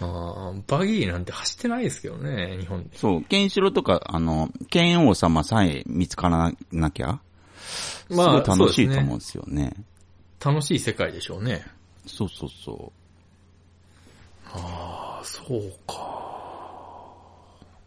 [0.00, 2.96] あーバギーなんて走ってないですけどね、日本で。
[2.96, 7.20] そう、ケンシロウとか、あの、ケン王様さえ見つからなきゃ、
[8.08, 9.72] すごい楽しいと思うんですよね。
[10.44, 11.66] 楽しい世界でしょうね。
[12.06, 12.92] そうそうそ
[14.52, 15.94] ああ、そうか。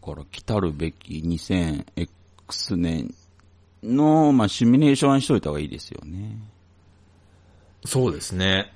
[0.02, 0.06] う。
[0.06, 3.14] だから、来たるべき 2000X 年
[3.82, 6.36] の、まあ、シミュレーションしといた方がいいですよね。
[7.84, 8.72] そうですね。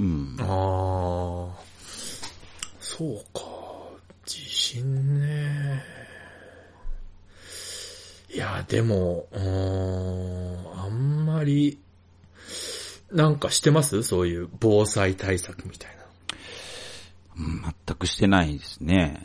[0.00, 0.36] うん。
[0.40, 1.62] ああ、
[2.98, 3.42] そうか。
[4.26, 5.84] 地震ね。
[8.34, 11.78] いや、でも、うーん、あんまり、
[13.12, 14.02] なんかしてます？
[14.02, 16.02] そういう防災対策みたいな。
[17.38, 19.24] うん全くしてないですね。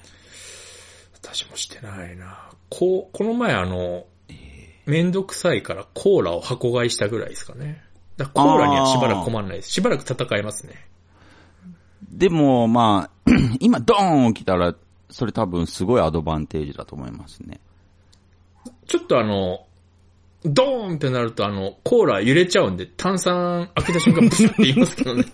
[1.16, 2.52] 私もしてないな。
[2.70, 4.06] こう、この前あの、
[4.86, 7.84] めんどくさいからコーラを箱買いしたぐらいですかね。
[8.18, 9.72] だからコーラにはしばらく困らないです。
[9.72, 10.93] しばらく戦えますね。
[12.10, 14.76] でも、まあ、 今、ドーン起きたら、
[15.10, 17.60] それ多分すごいアドバンテージだと思いますね。
[18.88, 19.66] ちょっとあの、
[20.44, 25.26] ドーンってなるとあの、コーラ揺れちゃうんで、炭酸開けた瞬間ブシュって言いますけどね。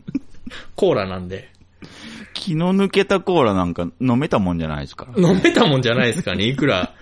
[0.76, 1.50] コーラなんで。
[2.34, 5.30] 気の抜けたコーラなんか飲めたもんじゃないですから。
[5.30, 6.44] 飲めたもんじゃないですかね。
[6.44, 6.94] いくら、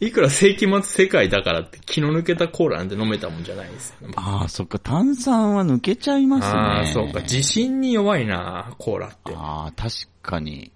[0.00, 4.14] いくら世紀末世界だからって気の抜けたコーラなんて飲めたもんじゃないですよね。
[4.16, 6.52] ああ、そっか、炭酸は抜けちゃいますね。
[6.52, 7.20] ああ、そうか。
[7.22, 9.32] 地震に弱いな、コーラって。
[9.34, 10.70] ああ、確かに。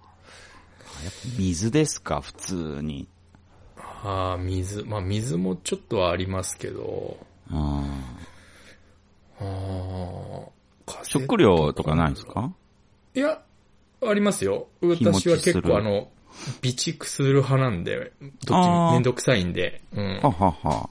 [0.00, 0.04] あ
[1.04, 3.06] やっぱ水ですか、普通に。
[3.76, 4.82] ああ、水。
[4.84, 7.18] まあ水もちょっとはありますけど。
[7.50, 7.84] あ
[9.38, 9.44] ああ、
[10.86, 12.50] 風食料とかないですか？
[13.14, 13.42] いや、
[14.02, 14.68] ありますよ。
[14.80, 16.08] 私は結構あの、
[16.62, 19.82] 備蓄する派なんで、どっちもめんどくさいんで。
[19.92, 20.90] うんははは。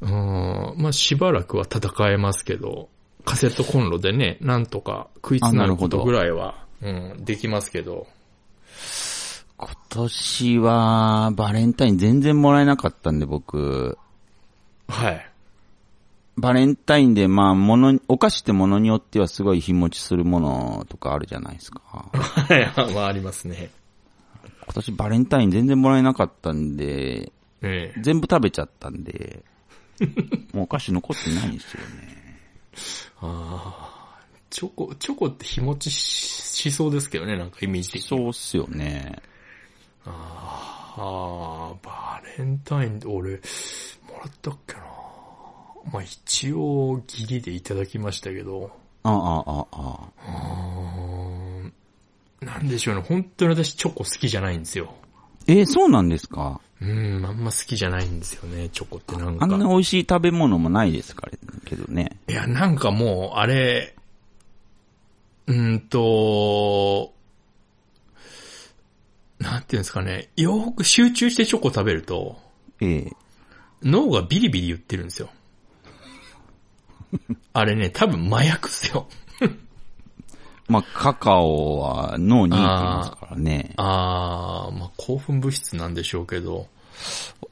[0.00, 0.82] うん。
[0.82, 2.88] まあしばらくは戦えますけど、
[3.24, 8.06] カセットコンロでね、なんとか食いつなることぐらいは、うん、できますけど。
[9.56, 13.96] 今年は、バレンタイン全然もらえなかったんで、僕。
[14.88, 15.30] はい。
[16.36, 21.80] バレンタインで、まあ、もの、お菓子ってものによってはすごい日持ちするものとかあるじゃないですか。
[22.12, 22.54] は
[22.90, 23.70] い、まあありますね。
[24.64, 28.00] 今年バレンタイン全然もらえなかったんで、ええ。
[28.02, 29.44] 全部食べちゃったんで、
[30.52, 32.40] もうお菓子残ってないんですよね。
[33.20, 38.08] ああ、チョコ、チョコって日持ちししそうですけどね、なんかイメージ的に。
[38.08, 39.20] そうっすよね。
[40.06, 44.80] ああ、バレンタインで俺、もらったっけな。
[45.92, 48.70] まあ一応ギリでいただきましたけど、
[49.02, 51.33] ああ、ああ、あうーん
[52.44, 54.94] なんでしょうね、本当に私チョコ好きじゃないんですよ。
[55.46, 56.60] えーそうなんですか？
[56.80, 59.44] うん、あんま好きじゃないんですよね、チョコってなんか。
[59.44, 61.26] あんな美味しい食べ物もないですか？
[61.26, 61.32] ら、
[61.64, 62.18] けどね。
[62.28, 63.94] いや、なんかもう、あれ、
[65.46, 67.14] うーんと、
[69.38, 72.38] なんていうんですかね、よーく集中してチョコ食べると、
[72.80, 73.12] ええ
[73.82, 75.28] 脳がビリビリ言ってるんですよ。
[77.52, 79.06] あれね、多分麻薬っすよ。
[80.68, 83.74] まあ、カカオは脳にいいって言いますからね。
[83.76, 86.68] あー、まあ興奮物質なんでしょうけど、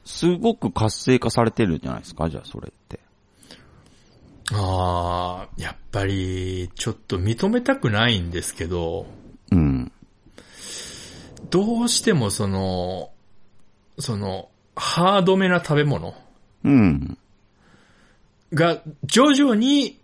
[0.05, 2.99] すごく活性化されてるんじゃないですかじゃあ、それって。
[4.51, 9.05] あー、やっぱり、ちょっと認めたくないんですけど、
[9.51, 9.91] うん。
[11.49, 13.11] どうしてもその、
[13.99, 16.15] その、ハードめな食べ物
[16.63, 17.17] うん。
[18.53, 19.99] が徐々に、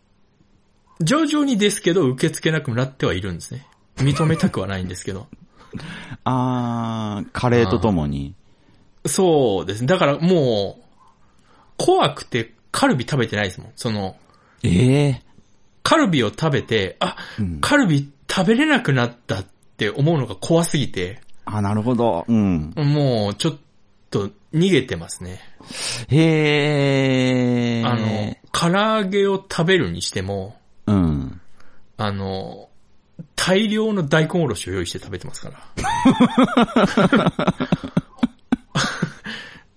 [1.02, 3.66] 徐々にですけど受け付けなくなってはいるんですね。
[3.97, 5.28] 認めたくはないんですけど。
[6.24, 8.34] あー、カレーとともに。
[9.06, 9.88] そうですね。
[9.88, 10.84] だからもう、
[11.78, 13.72] 怖くてカルビ食べてないですもん。
[13.76, 14.16] その、
[14.64, 15.22] ええ
[15.84, 19.45] カルビを食べて、あ、うんカルビ食べれなくなったっ
[19.78, 22.26] て思うのが怖すぎて、あ、なるほど。
[22.28, 22.74] うん。
[22.76, 23.58] もうちょっ
[24.12, 25.39] と逃げてますね。
[26.10, 27.84] へえ。
[27.86, 30.54] あの、唐揚げを食べるにしても、うん。
[32.00, 32.70] あの、
[33.36, 35.60] 大量の大根おろしを用意して食べてますから。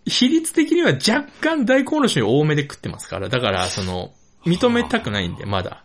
[0.07, 3.29] 比率的には若干大根おろしを多めで食ってますから。
[3.29, 4.13] だから、その、
[4.47, 5.85] 認めたくないんで、まだ。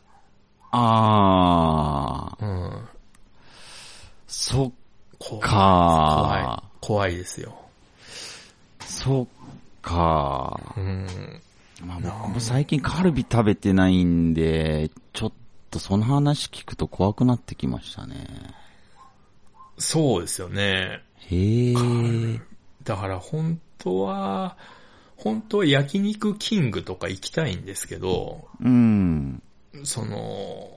[0.72, 2.88] あー、うん。
[4.28, 4.72] そっ。
[5.40, 5.40] か
[6.22, 6.78] 怖い。
[6.80, 7.58] 怖いですよ。
[8.80, 9.28] そっ
[9.82, 11.42] かうん。
[11.84, 15.32] まあ僕も最近カルビ食べてないんで、ちょっ
[15.70, 18.28] とその話聞くと怖くなってきましたね。
[19.78, 21.04] そうですよね。
[21.18, 21.76] へえ。
[22.84, 24.58] だから本当は、
[25.16, 29.42] 本当は焼肉キングとか行きたいんですけど、うん。
[29.84, 30.72] その、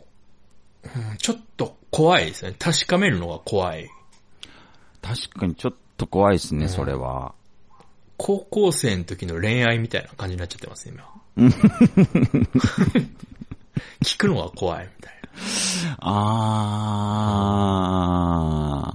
[0.82, 2.54] うんちょっと怖いですね。
[2.58, 3.90] 確かめるのが怖い。
[5.02, 7.34] 確かにちょっと怖いですね、それは。
[8.16, 11.04] 高校生の時の恋愛みたいな感じになっちゃってます、今。
[14.04, 15.12] 聞くのが怖いみたい
[15.98, 16.16] あ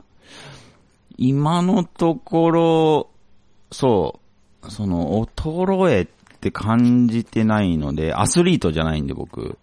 [0.01, 0.03] ー。
[1.17, 3.09] 今のところ、
[3.71, 4.19] そ
[4.63, 6.07] う、その、衰えっ
[6.39, 9.57] て感じてないので、アスリートじゃないんで僕。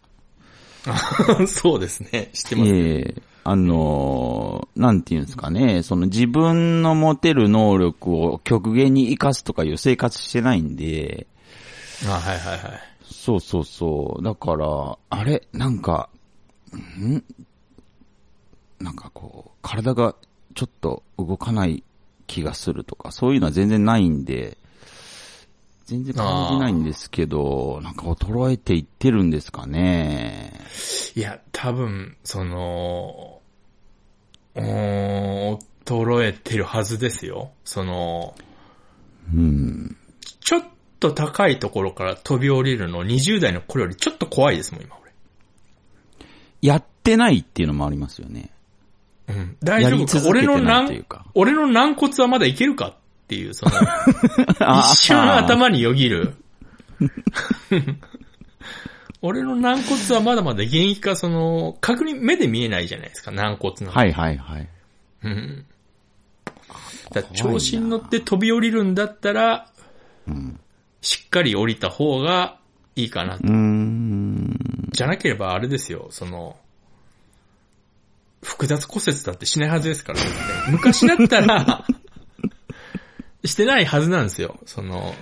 [0.86, 1.46] な。
[1.46, 2.30] そうですね。
[2.32, 2.72] 知ってます。
[2.74, 11.26] ええあのーなんていうんですかね、その自分の持てる能力を極限に活かすとかいう生活してないんで、
[12.06, 12.91] あ、はいはいはい。
[13.12, 14.22] そうそうそう。
[14.22, 15.46] だから、あれ？
[15.52, 16.08] なんか、
[16.74, 17.22] ん？
[18.80, 20.16] なんかこう、体が
[20.54, 21.84] ちょっと動かない
[22.26, 24.58] 気がするとか、そういうのは全然ないんで、
[25.84, 30.52] 全然感じないんですけど、なんか衰えていってるんですかね。
[31.14, 33.40] いや、多分、その、
[34.54, 37.52] うーん、衰えてるはずですよ。
[37.64, 38.34] その、
[39.32, 39.96] うん。
[40.40, 40.62] ちょっ
[41.02, 45.12] と高いところから飛び降りるの20代の頃よりちょっと怖いですもん、今俺。
[46.62, 48.50] やってないっていうのもありますよね。
[49.28, 49.56] うん。
[49.62, 50.28] 大丈夫か？
[50.28, 52.94] 俺の軟俺の軟骨はまだいけるかっ
[53.26, 53.72] ていう、その、
[54.60, 56.34] あ 一瞬頭によぎる。
[59.22, 64.68] 俺の軟骨はまだまだ現役か、その、確認、目で見えないじゃないですか、軟骨なんてはいはいはい。
[65.24, 65.64] うん。
[67.12, 69.68] だ調子に乗って飛び降りるんだったら、
[70.26, 70.60] うん。
[71.02, 72.58] しっかり降りた方が
[72.96, 73.34] いいかな。
[73.34, 74.56] うーん。
[74.92, 76.56] じゃなければあれですよ、その、
[78.42, 80.26] 複雑骨折だってしないはずですから、ね、
[80.70, 81.84] 昔だったら、
[83.44, 84.58] してないはずなんですよ。
[84.66, 85.14] その、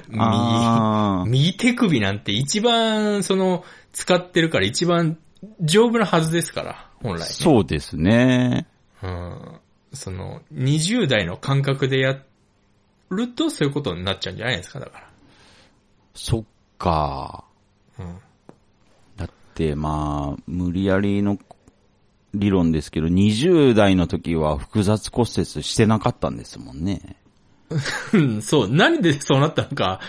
[1.24, 5.18] 右、右手首なんて一番、その、使ってるから一番
[5.62, 7.24] 丈夫なはずですから、本来、ね。
[7.24, 8.66] そうですね。
[9.02, 9.60] うん。
[9.92, 12.20] その、20代の感覚でや
[13.10, 15.09] るとそういうことになっちゃうんじゃないですか、だから。
[16.14, 16.44] そっ
[16.78, 17.44] か。
[17.98, 18.18] うん。
[19.16, 21.38] だって、まあ、無理やりの
[22.34, 27.16] 理論ですけど、20代の時は複雑骨折してなかったんですもんね。
[28.12, 30.00] う んそう、何でそうなったのか、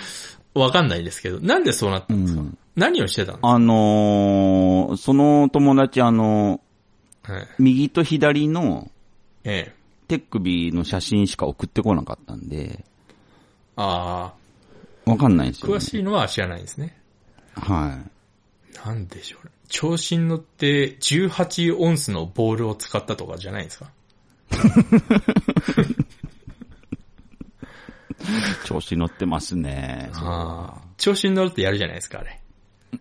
[0.53, 6.61] わかんないですけど、なんでそうなったんですか、うん何をしてたんですかあのーその友達、あの、
[7.23, 7.47] はい。
[7.59, 8.89] 右と左の
[9.43, 9.81] ええ。
[10.07, 12.85] 手首の写真しか送ってこなかったんで、
[13.75, 14.33] あ
[15.11, 15.77] わかんないんですあ、よ、ね。
[15.79, 16.97] 詳しいのは知らないですね。
[17.55, 18.01] は
[18.75, 18.77] い。
[18.85, 19.51] なんでしょうね。
[19.67, 23.91] 調子に乗って18オンスのボールを使ったとかじゃないですか？
[28.65, 30.09] 調子乗ってますね。
[30.13, 30.81] ああ。
[30.97, 32.39] 調子に乗るってやるじゃないですか、あれ。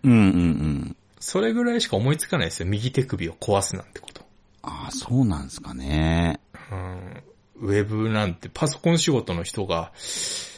[0.03, 0.95] うんうんうん。
[1.19, 2.65] それぐらいしか思いつかないですよ。
[2.67, 4.21] 右手首を壊すなんてこと。
[4.63, 6.39] ああ、そうなんですかね。
[6.71, 7.23] うん。
[7.57, 9.91] ウェブなんてパソコン仕事の人が、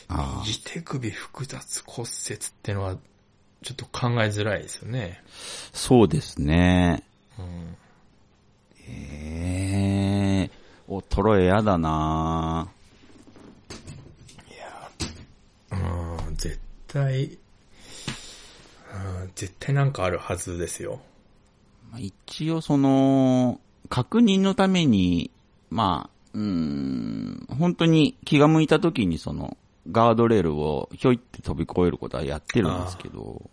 [0.10, 2.98] 右手首複雑骨折ってのは、
[3.64, 5.24] ちょっと考えづらいですよね。
[5.72, 7.04] そうですね。
[7.40, 7.78] うん。
[8.88, 10.52] ええ
[10.88, 12.68] 衰えやだな
[15.72, 17.38] うん、絶対、うん、
[19.36, 21.00] 絶対なんかあるはずですよ。
[21.92, 25.32] まあ一応その、確認のために、
[25.70, 29.58] まあ、うーん、本当に気が向いた時にその、
[29.92, 33.50] ガードレールをひょいって飛び越えることはやってるんですけど、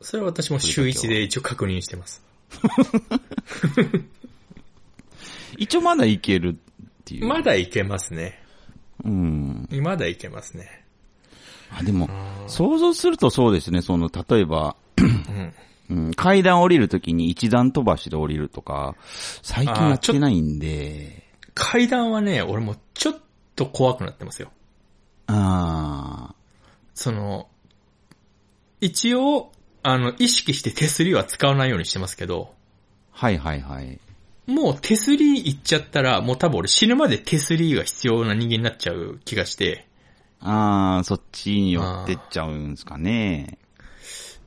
[0.00, 2.22] それは私も週一で一応確認してます。
[5.56, 6.54] 一応まだいけるっ
[7.04, 7.26] ていう。
[7.26, 8.42] まだいけますね。
[9.04, 9.68] うん。
[9.82, 10.84] まだいけますね。
[11.70, 12.08] あ、でも、
[12.46, 15.54] 想像するとそうですね、その、例えば、うん。
[15.90, 18.96] うん、階段降りるときに一段飛ばしで降りるとか、
[19.42, 21.24] 最近やってないんで、
[21.54, 23.16] 階段はね、俺もちょっ
[23.54, 24.50] と怖くなってますよ。
[25.26, 26.34] あ
[26.94, 27.48] その、
[28.80, 29.52] 一応、
[29.82, 33.98] あの、意識して手すりは使わないようにしてますけど、ーはいはいはい。
[34.46, 39.86] もう手すり行っちゃったら、もう多分俺死ぬまで手すりが必要な人間になっちゃう気がして、
[40.40, 43.58] ああ、そっちに寄ってっちゃうんすかね。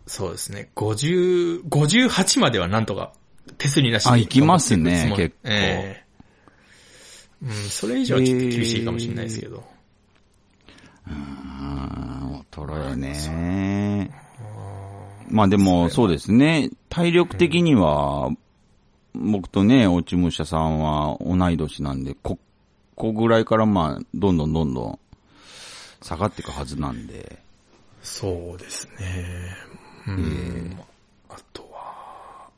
[0.05, 3.11] そうですね、50、58まではなんとか
[3.57, 6.07] 手すりなしにあ行きますね結構ええ
[7.43, 9.63] うん、それ以上はちょっと厳しいかもしれないですけど。
[12.57, 14.11] ああ、衰えね。
[15.29, 16.69] まあでも、そうですね。
[16.89, 18.31] 体力的には、
[19.13, 22.39] 僕とね、落ち武者さんは同い年なんで、こ、
[22.95, 24.99] こぐらいからまあ、どんどんどんどん
[26.01, 27.39] 下がっていくはずなんで。
[28.01, 29.55] そうですね。
[30.07, 30.79] うん。
[31.29, 32.49] あとは、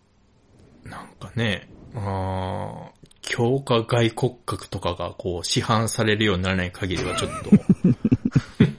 [0.84, 7.52] なんかね、あー強化外骨格とかがこう市販されるようにならない限りはちょっと、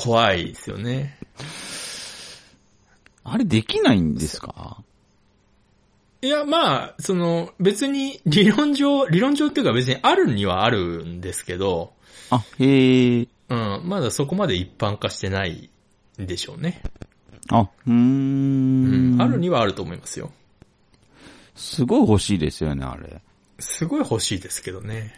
[0.00, 1.18] 怖いですよね。
[3.24, 4.82] あれできないんですか？
[6.22, 11.92] いや、まあ、その、別に理論上、理論上っていうか別にあるにはあるんですけど、
[12.30, 13.28] あ、へえ。
[13.48, 15.68] うん、まだそこまで一般化してない
[16.20, 16.80] んでしょうね。
[17.50, 19.22] あ、うーうんん。
[19.22, 20.30] あるにはあると思いますよ。
[21.56, 23.20] すごい欲しいですよね、あれ。
[23.58, 25.14] すすごい欲しいですけどね。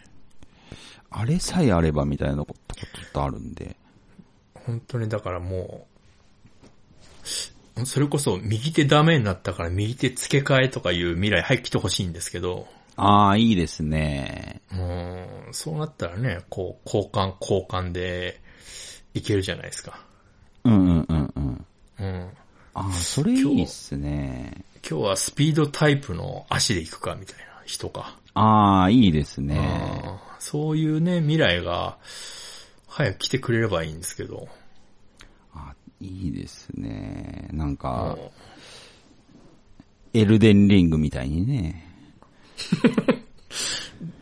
[1.10, 3.76] あれさえあればみたいなことちょっとあるんで。
[4.66, 5.86] 本当にだからも
[7.76, 14.60] う、それこそ右手ダメになったから右手付け替えとかいう未来入ってきてほしいんですけど、ああ、いいですね。
[14.72, 18.40] うん、そうなったらね、こう、交換交換で
[19.14, 20.04] いけるじゃないですか。
[20.64, 21.66] うんうんうんうん。
[21.98, 22.30] うん。
[22.74, 24.64] ああ、それいいっすね。
[24.86, 28.18] 今日はスピードタイプの足で行くかみたいな人か。
[28.34, 29.56] ああ、いいですね。
[30.04, 31.98] うんそういうね、未来が
[32.90, 34.48] 早く来てくれればいいんですけど。
[35.54, 37.48] あいいですね。
[37.52, 38.30] なんか、うん
[40.12, 41.86] エルデンリングみたいにね。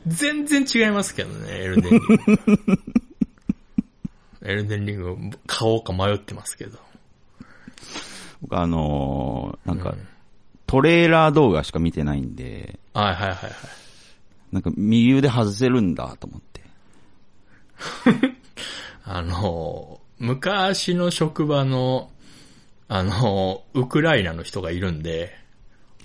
[0.06, 2.78] 全然違いますけどね、エルデンリング。
[4.44, 5.16] エルデンリング
[5.46, 6.78] 買おうか迷ってますけど。
[8.42, 10.08] 僕あのーなんか、うん
[10.66, 13.50] トレーラー動画しか見てないんで、はいはいはいはい。
[14.52, 16.60] なんか右腕外せるんだと思って。
[19.10, 22.10] あの、昔の職場の、
[22.88, 25.34] あの、ウクライナの人がいるんで、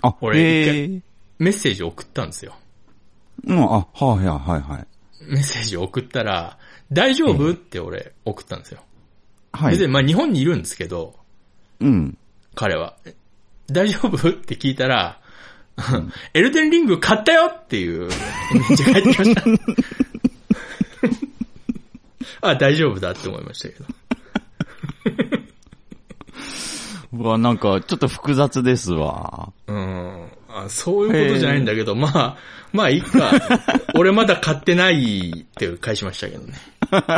[0.01, 1.01] あ、俺へえ。
[1.37, 2.55] メッセージ送ったんですよ。
[3.45, 4.87] うん、あ、はいはいはいはい。
[5.29, 6.57] メッセージ送ったら、
[6.93, 7.51] 大丈夫？
[7.51, 8.81] って俺送ったんですよ。
[9.51, 9.71] はい。
[9.73, 11.15] 別にまあ日本にいるんですけど、
[11.81, 12.17] うん。
[12.55, 12.95] 彼は。
[13.03, 13.15] え
[13.67, 14.29] 大丈夫？
[14.29, 15.19] って聞いたら、
[16.33, 18.07] エルデンリング買ったよっていう、
[18.69, 19.43] めっちゃ返ってきました。
[22.41, 23.85] あ、大丈夫だって思いましたけど。
[27.13, 29.53] うわ、なんか、ちょっと複雑ですわ。
[29.67, 30.31] うん。
[30.55, 32.37] あそういうことじゃないんだけど、まあ、
[32.71, 33.31] まあいいか。
[33.95, 36.53] 俺まだ買ってないって返しましたけどね。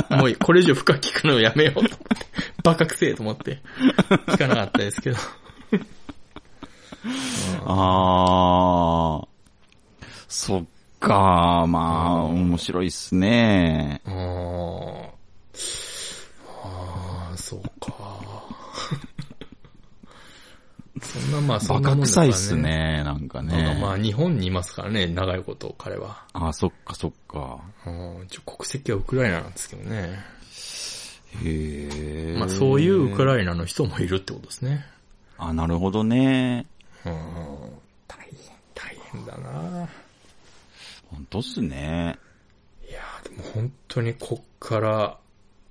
[0.09, 1.97] もうこれ以上深く聞くのやめようと思って。
[2.63, 3.59] バカくせえと思って。
[4.27, 5.17] 聞かなかったですけど。
[7.65, 9.27] あー。
[10.27, 10.65] そっ
[11.05, 14.01] か、まあ、面白いっすね。
[14.05, 14.09] あ
[17.33, 17.93] あ、そうか。
[21.05, 22.55] そんなまあそバんなもんだからカ臭いっす。
[22.55, 23.77] ね、なんかね。
[23.79, 26.23] まあ日本にいますからね、長いこと彼は。
[26.33, 27.59] あ、そっかそっか。
[27.85, 30.19] うん、一応国籍はウクライナなんですけどね。
[31.43, 32.37] へえ。
[32.39, 34.85] まあそういうウクライナの人もいるってことですね。
[35.37, 36.65] あ、なるほどね。
[37.05, 37.13] うん。
[38.07, 38.35] 大変、
[38.73, 39.87] 大変だな
[41.09, 42.17] 本当っすね。
[42.89, 45.17] いやーでも本当にこっから、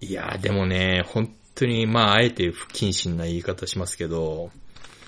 [0.01, 4.51] いやーでもね、本当にまああえて不謹慎な言い方しますけど、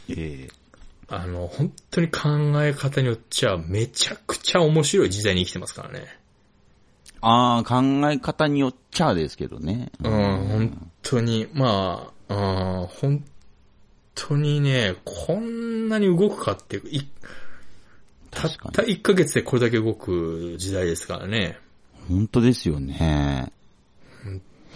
[0.08, 0.66] ええ
[1.08, 2.28] あの、本当に考
[2.64, 6.18] え方によっちゃめちゃくちゃ面白い時代に生きてますからね。
[7.20, 9.92] ああ、考え方によっちゃですけどね。
[10.02, 13.24] うん、本当に、まあ、うん、本
[14.16, 17.08] 当にね、こんなに動くかって、い
[18.30, 21.58] たっ確かにた1ヶ月でこれだけ動く時代ですからね。
[22.08, 23.52] 本当ですよね。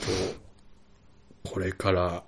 [0.01, 2.23] と、これから、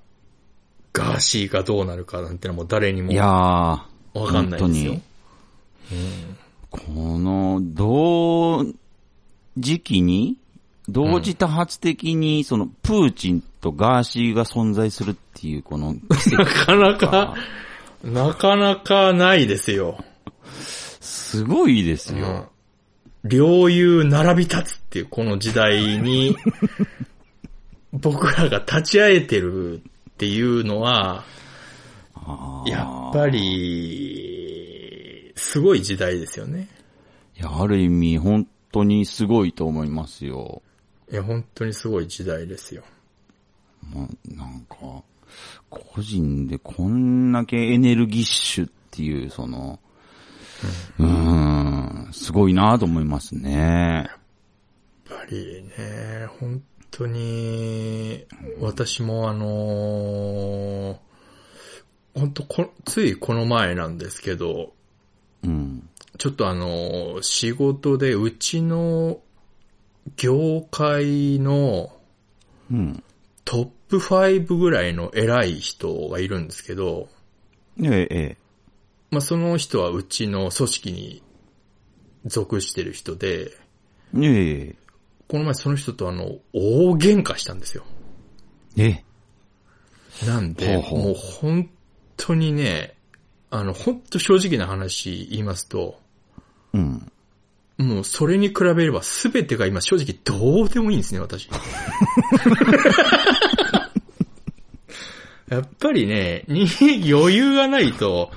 [0.93, 3.89] ガーシーがどうなるかなんてのはもう誰にもいやー、わ
[4.31, 5.01] かんないですよ本。
[6.71, 6.81] こ
[7.19, 8.67] の、同
[9.57, 10.37] 時期に、
[10.89, 16.01] 同時多発的に、その、プーチンとガーシーが存在するっていう、この奇
[16.37, 17.35] な跡かなか、
[18.05, 20.05] なかなかないですよ。
[21.03, 22.27] すごいですよ。
[22.27, 22.45] うん
[23.25, 26.37] 両友並び立つっていうこの時代に、
[27.93, 29.81] 僕らが立ち会えてるっ
[30.19, 31.25] ていうのは、
[32.67, 34.53] やっぱり、
[35.37, 36.69] すごい時代ですよね。
[37.39, 40.63] いや、ある意味、本当にすごいと思いますよ。
[41.11, 42.83] いや、本当にすごい時代ですよ。
[43.95, 44.77] まなんか、
[45.71, 49.79] 個人でこんだけエネルギッシュっていう、その、
[50.99, 54.09] うーん、すごいなと思いますね。
[55.09, 58.27] やっぱりね、本当に、
[58.61, 60.97] 私もあのー
[62.15, 64.75] 本当こ、ついこの前なんですけど、
[65.43, 65.89] うん。
[66.19, 69.21] ちょっとあのー仕事でうちの
[70.17, 71.91] 業界の
[72.71, 73.03] うん。
[73.45, 77.09] トップ5ぐらいの偉い人がいるんですけど、
[77.83, 78.37] ええ、え
[79.13, 81.23] まあ、その人はうちの組織に
[82.25, 83.51] 属してる人で、
[84.17, 84.71] え。
[84.71, 84.75] え
[85.29, 87.85] この前その人とあの、大喧嘩したんですよ。
[88.79, 89.05] え。
[90.23, 91.69] えなんで、ほうほうもう本
[92.17, 92.95] 当にね、
[93.51, 96.01] あの、本当正直な話言いますと、
[96.73, 97.13] うん。
[97.77, 101.51] もうそれに比べれば全てが今正直どうでもいいんですね、私。
[105.51, 106.67] やっぱりね、に
[107.13, 108.33] 余裕がないと、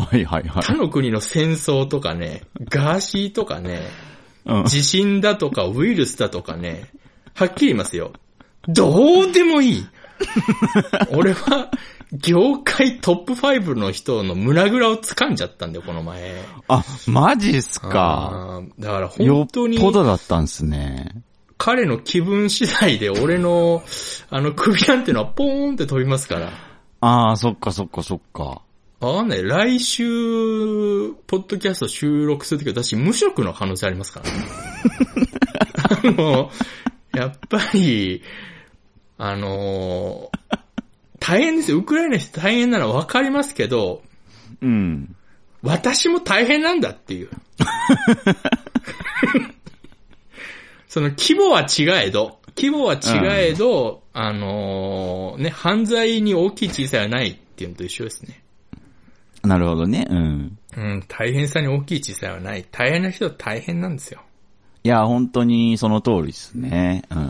[0.00, 0.62] はいはいはい。
[0.62, 3.82] 他の国の戦争とかね、ガーシーとかね、
[4.44, 4.64] うん。
[4.64, 6.90] 地震だとかウイルスだとかね、
[7.34, 8.12] はっきり言いますよ。
[8.68, 9.86] どうでもいい
[11.12, 11.70] 俺は、
[12.12, 16.42] 業界トップ5の人の胸ぐらを掴んじゃったんだよ、この前。
[16.68, 18.62] あ、マジっすか。
[18.78, 21.22] だからよっ本当に、ぽどだったんすね。
[21.58, 23.82] 彼の気分次第で俺の、
[24.30, 26.52] あの首なんてのはポーンって飛びますから。
[27.00, 28.62] ああ、そっかそっかそっか。
[29.00, 29.42] わかんない。
[29.42, 30.04] 来週、
[31.26, 34.32] ポッドキャスト収録するとき私無職の可能性ありますからね。
[36.08, 36.50] あの、
[37.14, 38.22] やっぱり、
[39.18, 40.30] あの
[41.18, 41.78] 大変ですよ。
[41.78, 44.02] ウクライナの人大変なのはわかりますけど、
[44.62, 45.16] うん。
[45.62, 47.30] 私も大変なんだっていう。
[50.88, 58.42] その規模は違えど、規模は違えど、あのね、犯罪に大きい小さいはないっていうのと一緒ですね。
[59.46, 60.06] なるほどね。
[60.10, 60.58] うん。
[60.76, 62.66] うん、大変さに大きい小さいはない。
[62.70, 64.22] 大変な人は大変なんですよ。
[64.84, 67.02] いや、本当にその通りですね。
[67.10, 67.26] うんうんう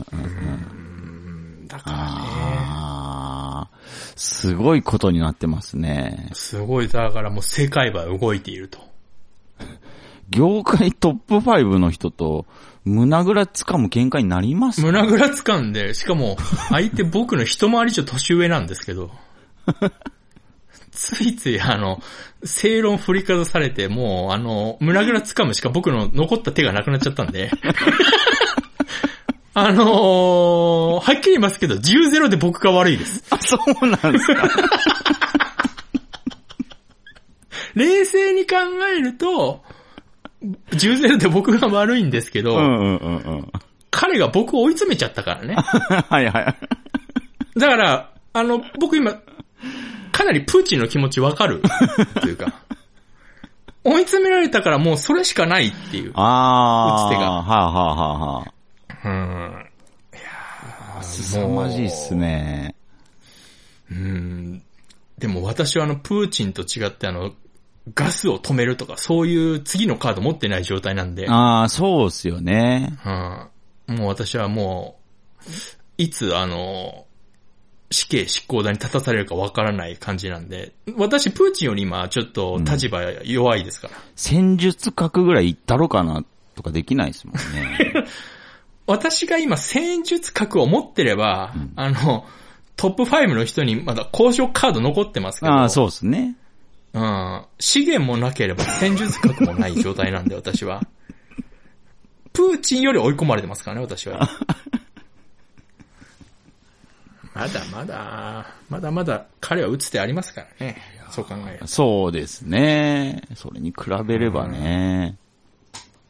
[1.64, 1.66] ん。
[1.68, 3.78] だからね、ああ、
[4.16, 6.30] すごいことになってますね。
[6.32, 8.78] すごい、だからもう世界は動いていると。
[10.28, 12.46] 業界トップ5の人と
[12.84, 16.36] 胸ぐら掴む喧嘩になりますか胸ぐら掴んで、しかも、
[16.68, 19.10] 相手僕の一回り以上年上なんですけど、
[20.96, 22.00] ついついあの、
[22.42, 27.50] 正論振りかざされて、もうあの、胸ぐら掴むしか僕の残った手がなくなっちゃったんで、
[29.52, 33.24] あのー、はっきり言いますけど、10-0で僕が悪いです。
[33.30, 34.48] あ、そうなんですか。
[37.74, 38.56] 冷静に考
[38.96, 39.62] えると、
[40.70, 43.52] 10-0で僕が悪いんですけど、うんうんうんうん。
[43.90, 45.54] 彼が僕を追い詰めちゃったからね。
[46.08, 47.58] はいはい。
[47.58, 49.20] だから、あの、僕今、
[50.16, 51.60] かなりプーチンの気持ちわかる。
[52.22, 52.50] というか。
[53.84, 56.12] 追い詰められたからもうそれしかないっていう。
[56.14, 57.08] ああ。
[57.08, 58.52] 打つ手がはあ、はあはあは
[59.04, 59.66] うん。
[60.98, 62.74] あ、凄まじいっすね。
[63.90, 64.62] うん。
[65.18, 67.32] でも私はあの、プーチンと違ってあの、
[67.94, 72.98] ガスを止めるとか、そういう次のカード持ってない状態なんで、ああ、そうっすよね。
[73.86, 73.96] うん。
[73.96, 74.98] もう私はも
[75.46, 75.50] う、
[75.98, 77.05] いつあの、
[77.96, 83.94] 死刑執行台に立たされるかわからない感じなんで、私プーチンより今ちょっと立場弱いですから。
[84.14, 86.22] 戦術核ぐらいいったろかな
[86.54, 88.04] とかできないですもんね。
[88.86, 92.26] 私が今戦術核を持ってれば、あの、
[92.76, 96.36] トップ5の人にまだ交渉カード残ってますけど、ああ、そうっすね。
[96.92, 97.44] うん。
[97.58, 100.82] 資源もなければ戦術核もない状態なんで、私は。
[102.34, 104.28] プーチンより追い込まれてますからね、私は。
[107.36, 110.76] まだまだ、まだまだ彼は打つ手ありますからね。
[111.10, 113.22] そう考えるそうですね。
[113.34, 115.16] それに比べればね。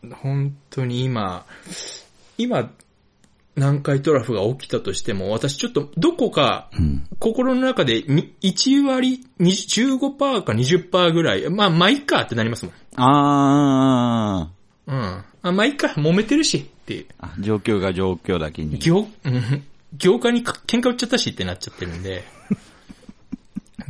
[0.09, 0.15] と。
[0.17, 1.45] 本当に今、
[2.39, 2.71] 今、
[3.57, 7.07] 南海トラフが起きたとしても、私ちょっとどこかうん。
[7.19, 12.75] 心の中でに1割、20 15%か20%ぐらい、まあ、まあ、いいかってなりますもん。
[12.97, 14.51] あ
[14.87, 15.25] うん。
[15.43, 17.07] あ、まあ、いいか、揉めてるしっていう。
[17.41, 18.79] 状況が状況だけに。
[18.79, 19.65] 業、うん、
[19.99, 22.25] 業界にか喧嘩売っちゃったしってなっちゃってるんで。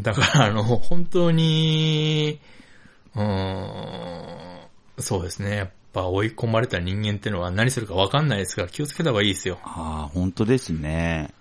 [0.01, 2.39] だから、あの、本当に、
[3.15, 4.59] うーん、
[4.99, 5.57] そうですね。
[5.57, 9.59] やっぱ追い込まれた人間ってのは何するかわかんないですから気をつけた方がいいですよ。
[9.63, 11.33] ああ、本当ですね。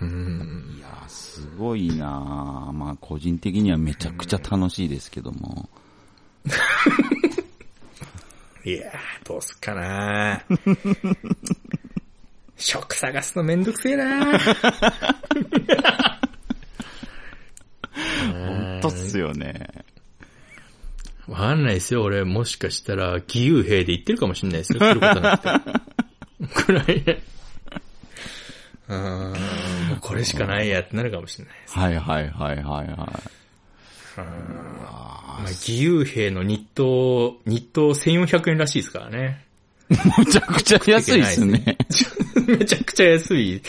[0.00, 0.76] うん。
[0.78, 5.68] いやー、すごいなーまあ、個人的にはめちゃくちゃ楽しいですけども。
[8.64, 10.42] いやー、どうすっかな
[12.60, 14.38] 職探すのめんどくせえな
[18.32, 19.84] 本当っすよね。
[21.26, 22.02] わかんないですよ。
[22.02, 24.80] 俺、もしかしたら、義勇兵で行ってるかもしれないですよ。
[24.82, 26.64] 来ることなくて。
[26.64, 27.22] くらいね。
[28.88, 31.78] うーん、もうこれしかないやってなるかもしれないです。
[31.78, 32.86] はいはいはいはいはい。
[34.16, 39.46] まあ、義勇兵の日当、日当1400円らしいですからね。
[40.16, 41.76] むちゃくちゃ安いっすね。
[42.46, 43.60] めちゃくちゃ安い。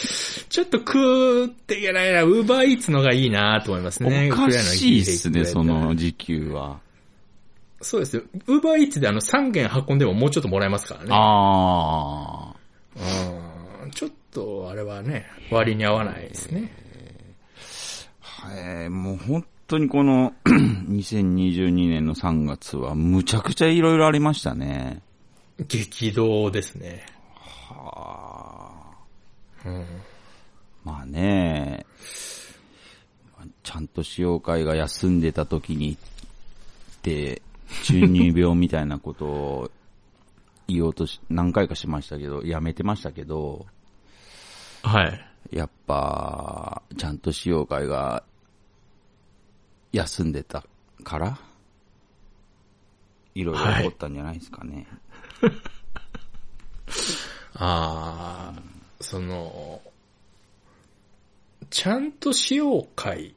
[0.50, 2.24] ちょっと食っていけないな。
[2.24, 4.30] ウーバーイーツのがいいなと思いますね。
[4.32, 6.80] おかしいっすね、その時給は。
[7.82, 8.24] そうですよ。
[8.46, 11.08] ウーバーイーツであの3件運んでももうちょっともらえますからね。
[11.12, 12.54] あ
[13.84, 16.72] うんちょっと、あれはね、割に合わないですね。
[18.44, 18.48] あ。
[18.48, 25.02] はい、もう本当にこの 2022年の3月はむちゃくちゃいろいろありましたね。
[25.68, 27.06] 激動ですね。
[27.36, 28.72] は
[29.64, 29.68] あ。
[29.68, 29.86] うん。
[30.84, 31.86] まあね、
[33.64, 36.02] ちゃんと使用会が休んでた時に行っ
[37.02, 37.42] て、
[37.84, 39.72] 中二病みたいなことを
[40.68, 43.66] 言おうとし、何回かしましたけど、やめてましたけど、
[44.84, 45.56] はい。
[45.56, 48.24] やっぱ、ちゃんと使用会が
[49.92, 50.64] 休んでた
[51.04, 51.40] から、
[53.36, 54.88] いろいろ起こったんじゃないですかね。
[57.56, 58.62] ああ、
[59.00, 59.82] その、
[61.70, 63.36] ちゃんとしよう会。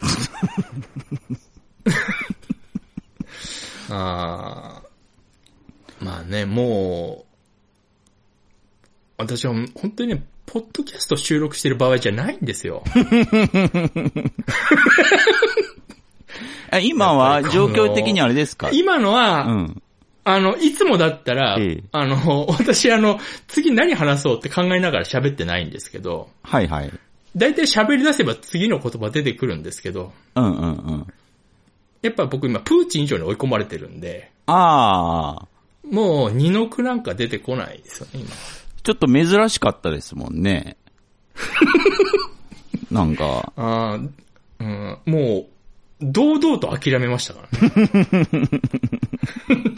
[3.88, 4.82] ああ、
[6.04, 7.32] まあね、もう、
[9.18, 12.82] 私は本当にね、ポッドキャスト収録してる場合じゃないんですよ。
[16.70, 18.70] あ今は状況的にあれですか？
[18.72, 19.82] 今のは、うん。
[20.24, 23.18] あの、いつもだったら、ええあの、 私あの、
[23.48, 26.92] 次何話そうって考えながら喋ってないんですけど、はいはい。
[27.36, 31.06] だいたい喋り出せば次の言葉出てくるんですけど、うんうんうん。
[32.02, 35.46] やっぱ僕今プーチン以上に追い込まれてるんで、ああ、
[35.90, 38.30] もう二の句なんか出てこないですよね、今。
[38.82, 40.76] ちょっと珍しかったですもんね。
[42.90, 44.08] なんか、あー
[44.60, 45.46] うん、もう、
[46.00, 48.48] 堂々と諦めましたからね。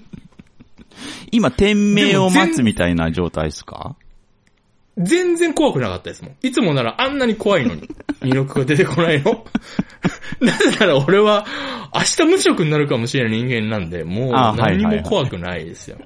[1.30, 3.96] 今、天命を待つみたいな状態ですか？
[4.96, 6.36] 全然怖くなかったですもん。
[6.42, 7.88] いつもならあんなに怖いのに、
[8.22, 9.44] 二の句が出てこないの。
[10.40, 11.46] なぜなら俺は、
[11.92, 15.98] 明日無職になるかもしれない人間なんで、もう何はいはいも怖くないですよ。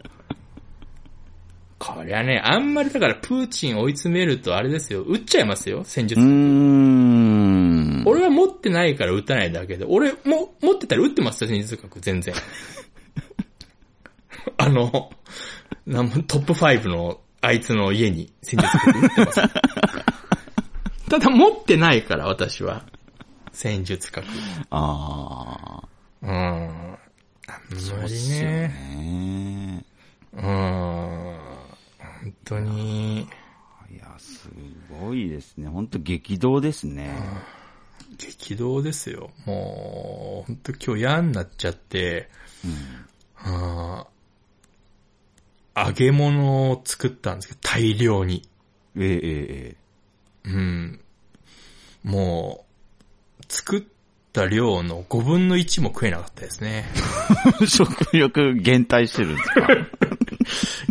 [1.79, 6.26] こりゃね、あんまりだからプーチン追い詰めるとあれですよ、撃っちゃいますよ、戦術うー。
[6.26, 8.03] ん。
[8.05, 12.35] 俺は持ってないから撃たないだけで、俺も持ってたら撃ってますよ、戦術核、全然。
[14.57, 15.11] あの、
[16.26, 19.41] トップ5のあいつの家に戦術核撃ってます。
[21.09, 22.85] ただ持ってないから、私は。
[23.53, 24.26] 戦術核。
[24.70, 25.89] ああ。
[26.22, 26.31] うん。
[26.31, 26.99] あんま
[27.72, 28.01] りそう。
[28.01, 29.85] ね。
[30.37, 30.45] うん。
[32.23, 34.49] 本当に、いや、す
[35.01, 35.69] ごいですね。
[35.69, 37.16] 本当激動ですね。
[38.16, 39.31] 激動ですよ。
[39.47, 42.29] もう、本当今日嫌になっちゃって、
[43.37, 48.49] あー揚げ物を作ったんですけど、大量に。
[48.97, 49.77] えええ
[50.45, 51.01] えうん。
[52.03, 52.64] も
[53.41, 53.83] う、作っ
[54.33, 56.85] た量の5分の1も食えなかったですね。
[57.61, 57.66] ええ。
[57.69, 59.69] 食欲減退してるんですか？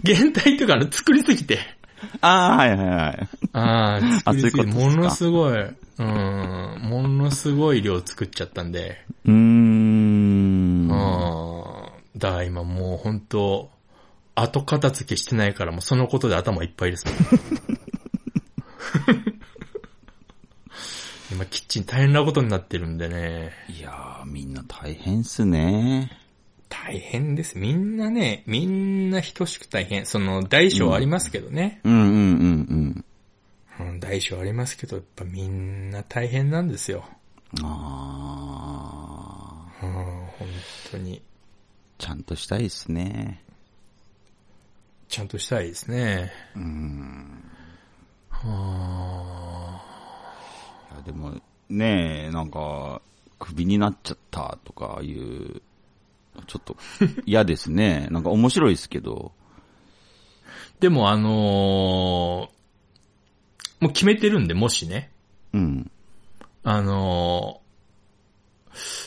[0.04, 1.60] 減退というか、あの、作りすぎて。
[2.22, 3.28] ああ、はいはいはい。
[3.54, 9.36] ああ、作りすぎて、ものすごい、うん、ものすごい量作っちゃったんで、うーん。
[9.36, 10.90] うん。
[12.18, 13.70] だから今もう本当
[14.36, 17.06] 後片付けしてないからもうそのことで頭いっぱいです。
[21.32, 23.52] 今キッチン大変なことになってるんでね。
[23.68, 26.12] いやー、みんな大変っすね。
[26.70, 27.58] 大変です。
[27.58, 30.06] みんなね、みんな等しく大変。
[30.06, 31.82] その、大小ありますけどね。
[31.84, 33.06] うんうんうん
[33.80, 33.90] うん。
[33.90, 37.06] うん、大小ありますけど、やっぱみんな大変なんですよ。
[37.64, 38.08] あ
[39.82, 40.48] うん、本
[40.92, 41.18] 当に。
[41.18, 41.22] ー、
[41.98, 43.44] ちゃんとしたいっすね。
[45.08, 46.32] ちゃんとしたいですね。
[46.56, 47.44] うん。
[48.30, 49.82] は
[50.94, 51.34] いや、でも、
[51.70, 53.02] ねえ、なんか、
[53.40, 55.62] クビになっちゃったとかいう、
[56.46, 56.78] ちょっと
[57.26, 58.08] 嫌ですね。
[58.12, 59.32] なんか面白いですけど。
[60.80, 62.58] でもあのー
[63.80, 65.12] もう決めてるんで、もしね。
[65.54, 65.92] うん。
[66.64, 67.62] あの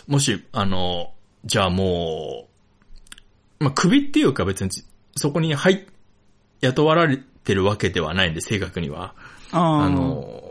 [0.06, 2.48] ーもし、あのーじゃあも
[3.60, 4.70] う、まあ、首っていうか別に、
[5.16, 5.86] そこに入、
[6.60, 9.14] 雇われてるわけではないんで、正確には。
[9.52, 10.49] あのー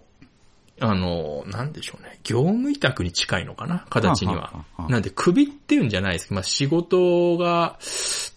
[0.82, 2.20] あのーなんでしょうね。
[2.24, 3.86] 業務委託に近いのかな？
[3.90, 7.78] 形にはなんで、首っていうんじゃないですけど、まあ、仕事が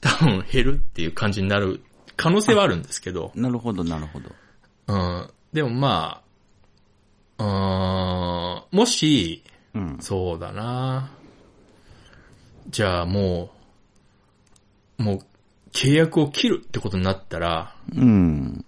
[0.00, 1.82] 多分減るっていう感じになる
[2.16, 3.32] 可能性はあるんですけど。
[3.34, 4.30] なるほど、なるほど。
[4.88, 5.30] うん。
[5.52, 6.22] でもま
[7.38, 9.42] あ、うーん、もし、
[9.74, 9.98] うん。
[10.00, 11.10] そうだな。
[12.68, 13.50] じゃあも
[14.98, 15.18] う、もう、
[15.72, 18.64] 契約を切るってことになったら、うん。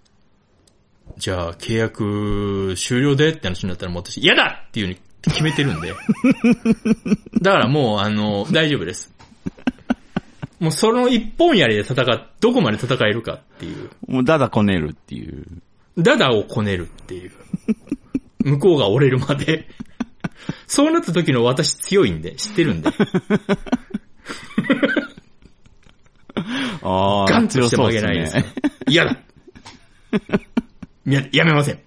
[1.17, 5.95] じゃあ契約終了でって話になったらもう私嫌だっていうふうに決めてるんで。
[7.41, 9.13] だからもうあの、大丈夫です。
[10.61, 13.91] もうその一本槍で戦っ、どこまで戦えるかっていう。
[14.07, 15.45] もう、だだこねるっていう。
[15.99, 17.33] ダダをこねるっていう。
[18.45, 19.69] 向こうが折れるまで。
[20.67, 22.91] そうなった時の私強いんで、知ってるんで。
[26.83, 28.37] ああ、ガンとして曲げないです。
[28.89, 29.19] 嫌だ
[31.07, 31.81] や、やめません。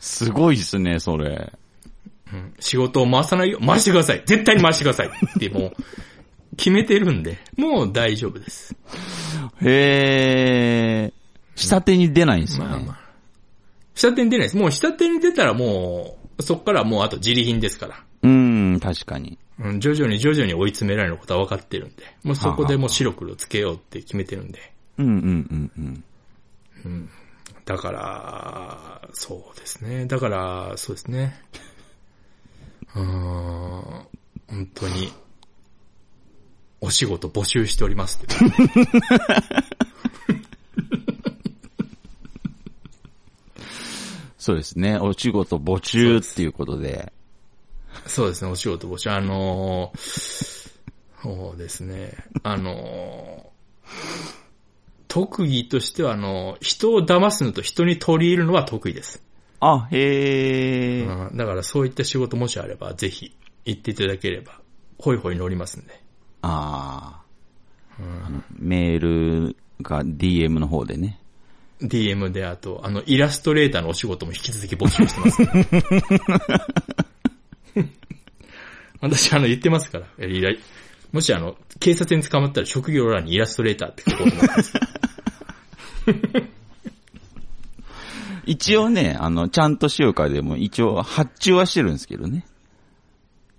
[0.00, 1.52] すごいっすね、それ。
[2.58, 3.60] 仕事を回さないよ。
[3.64, 4.22] 回してください。
[4.26, 5.08] 絶対に回してください。
[5.08, 5.72] ってもう、
[6.56, 8.74] 決めてるんで、もう大丈夫です。
[9.62, 11.12] へえ。
[11.56, 12.70] 下手に出ないんですよね。
[12.70, 12.98] まあまあ。
[13.94, 14.56] 下手に出ないです。
[14.56, 18.04] もう下手に出たらもう、そっからもうあと自利品ですから。
[18.22, 19.38] うん、確かに。
[19.60, 22.04] うん、徐々に徐々に追い詰められることは分かってるんで。
[22.24, 24.73] もうそこでもう白黒つけようって決めてるんで。
[24.98, 26.04] うんうんうん
[26.84, 27.10] うん。
[27.64, 30.06] だから、そうですね。
[30.06, 31.40] だから、そうですね。
[32.94, 34.06] うーん、本
[34.74, 35.12] 当に、
[36.80, 38.34] お仕事募集しておりますって。
[44.38, 44.98] そうですね。
[44.98, 47.12] お仕事募集っていうことで。
[48.06, 49.08] そうですね、お仕事募集。
[49.10, 50.64] あのー
[51.22, 52.12] そうですね。
[52.42, 53.53] あのー
[55.14, 59.22] 特技としては、あの人を騙すのと人に取り入るのは得意です。
[59.60, 61.04] あ、へえ。
[61.04, 63.32] うんだからそういった仕事もしあれば、ぜひ、
[63.64, 64.60] 行っていただければ、
[64.98, 66.00] ホイホイ乗りますんで。
[66.42, 67.22] あ
[67.96, 71.20] あ、あのメールが DM の方でね。
[71.80, 75.40] DM で、あと、あの、イラストレーターのお仕事も引き続き募集してます、
[79.00, 80.26] 私、あの、言ってますから。
[80.26, 80.50] イラ
[81.14, 84.74] もし、あの、警察に捕まったら職業欄にイラストレーターって書こうと思ってます。
[88.46, 92.44] 一応ね、あの、ちゃんとしようかでも一応発注はしてるんですけどね。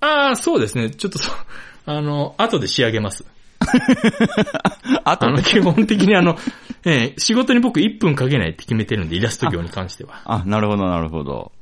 [0.01, 0.89] ああ、そうですね。
[0.89, 1.19] ちょっと
[1.89, 3.23] あの、後で仕上げます。
[5.05, 6.37] あとあの、基本的にあの、
[6.83, 10.21] ええ仕事に僕1分かけないって決めてるんで、イラスト業に関しては。
[10.25, 11.53] あ、なるほどなるほど。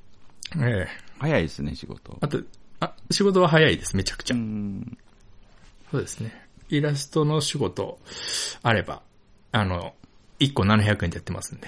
[0.58, 0.88] ええ
[1.20, 2.18] 早いですね、仕事。
[2.20, 2.42] あと、
[2.80, 4.36] あ、仕事は早いです、めちゃくちゃ。
[4.36, 4.98] うん。
[5.94, 6.34] そうですね。
[6.70, 8.00] イラストの仕事
[8.64, 9.04] あれば、
[9.52, 9.94] あの、
[10.40, 11.68] 1個700円でやってますんで。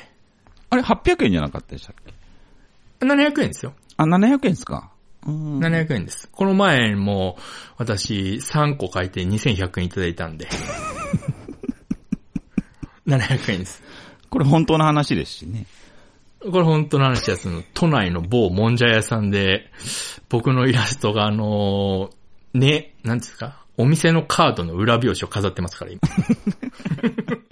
[0.71, 3.73] あれ、800円じゃなかったでしたっけ？700円ですよ。
[3.97, 4.91] あ、700円ですか
[5.28, 5.59] うん。
[5.59, 6.28] 700円です。
[6.32, 7.38] この前も、
[7.78, 10.47] 私、3個書いて2100円いただいたんで。
[13.05, 13.84] 700円です。
[14.32, 15.67] これ本当の話ですしね。
[16.39, 17.47] これ本当の話です。
[17.76, 19.69] 都内の某もんじゃ屋さんで、
[20.30, 22.09] 僕のイラストがあの
[22.55, 23.64] ね、なんですか？
[23.78, 26.01] お店のカードの裏表紙を飾ってますから、今。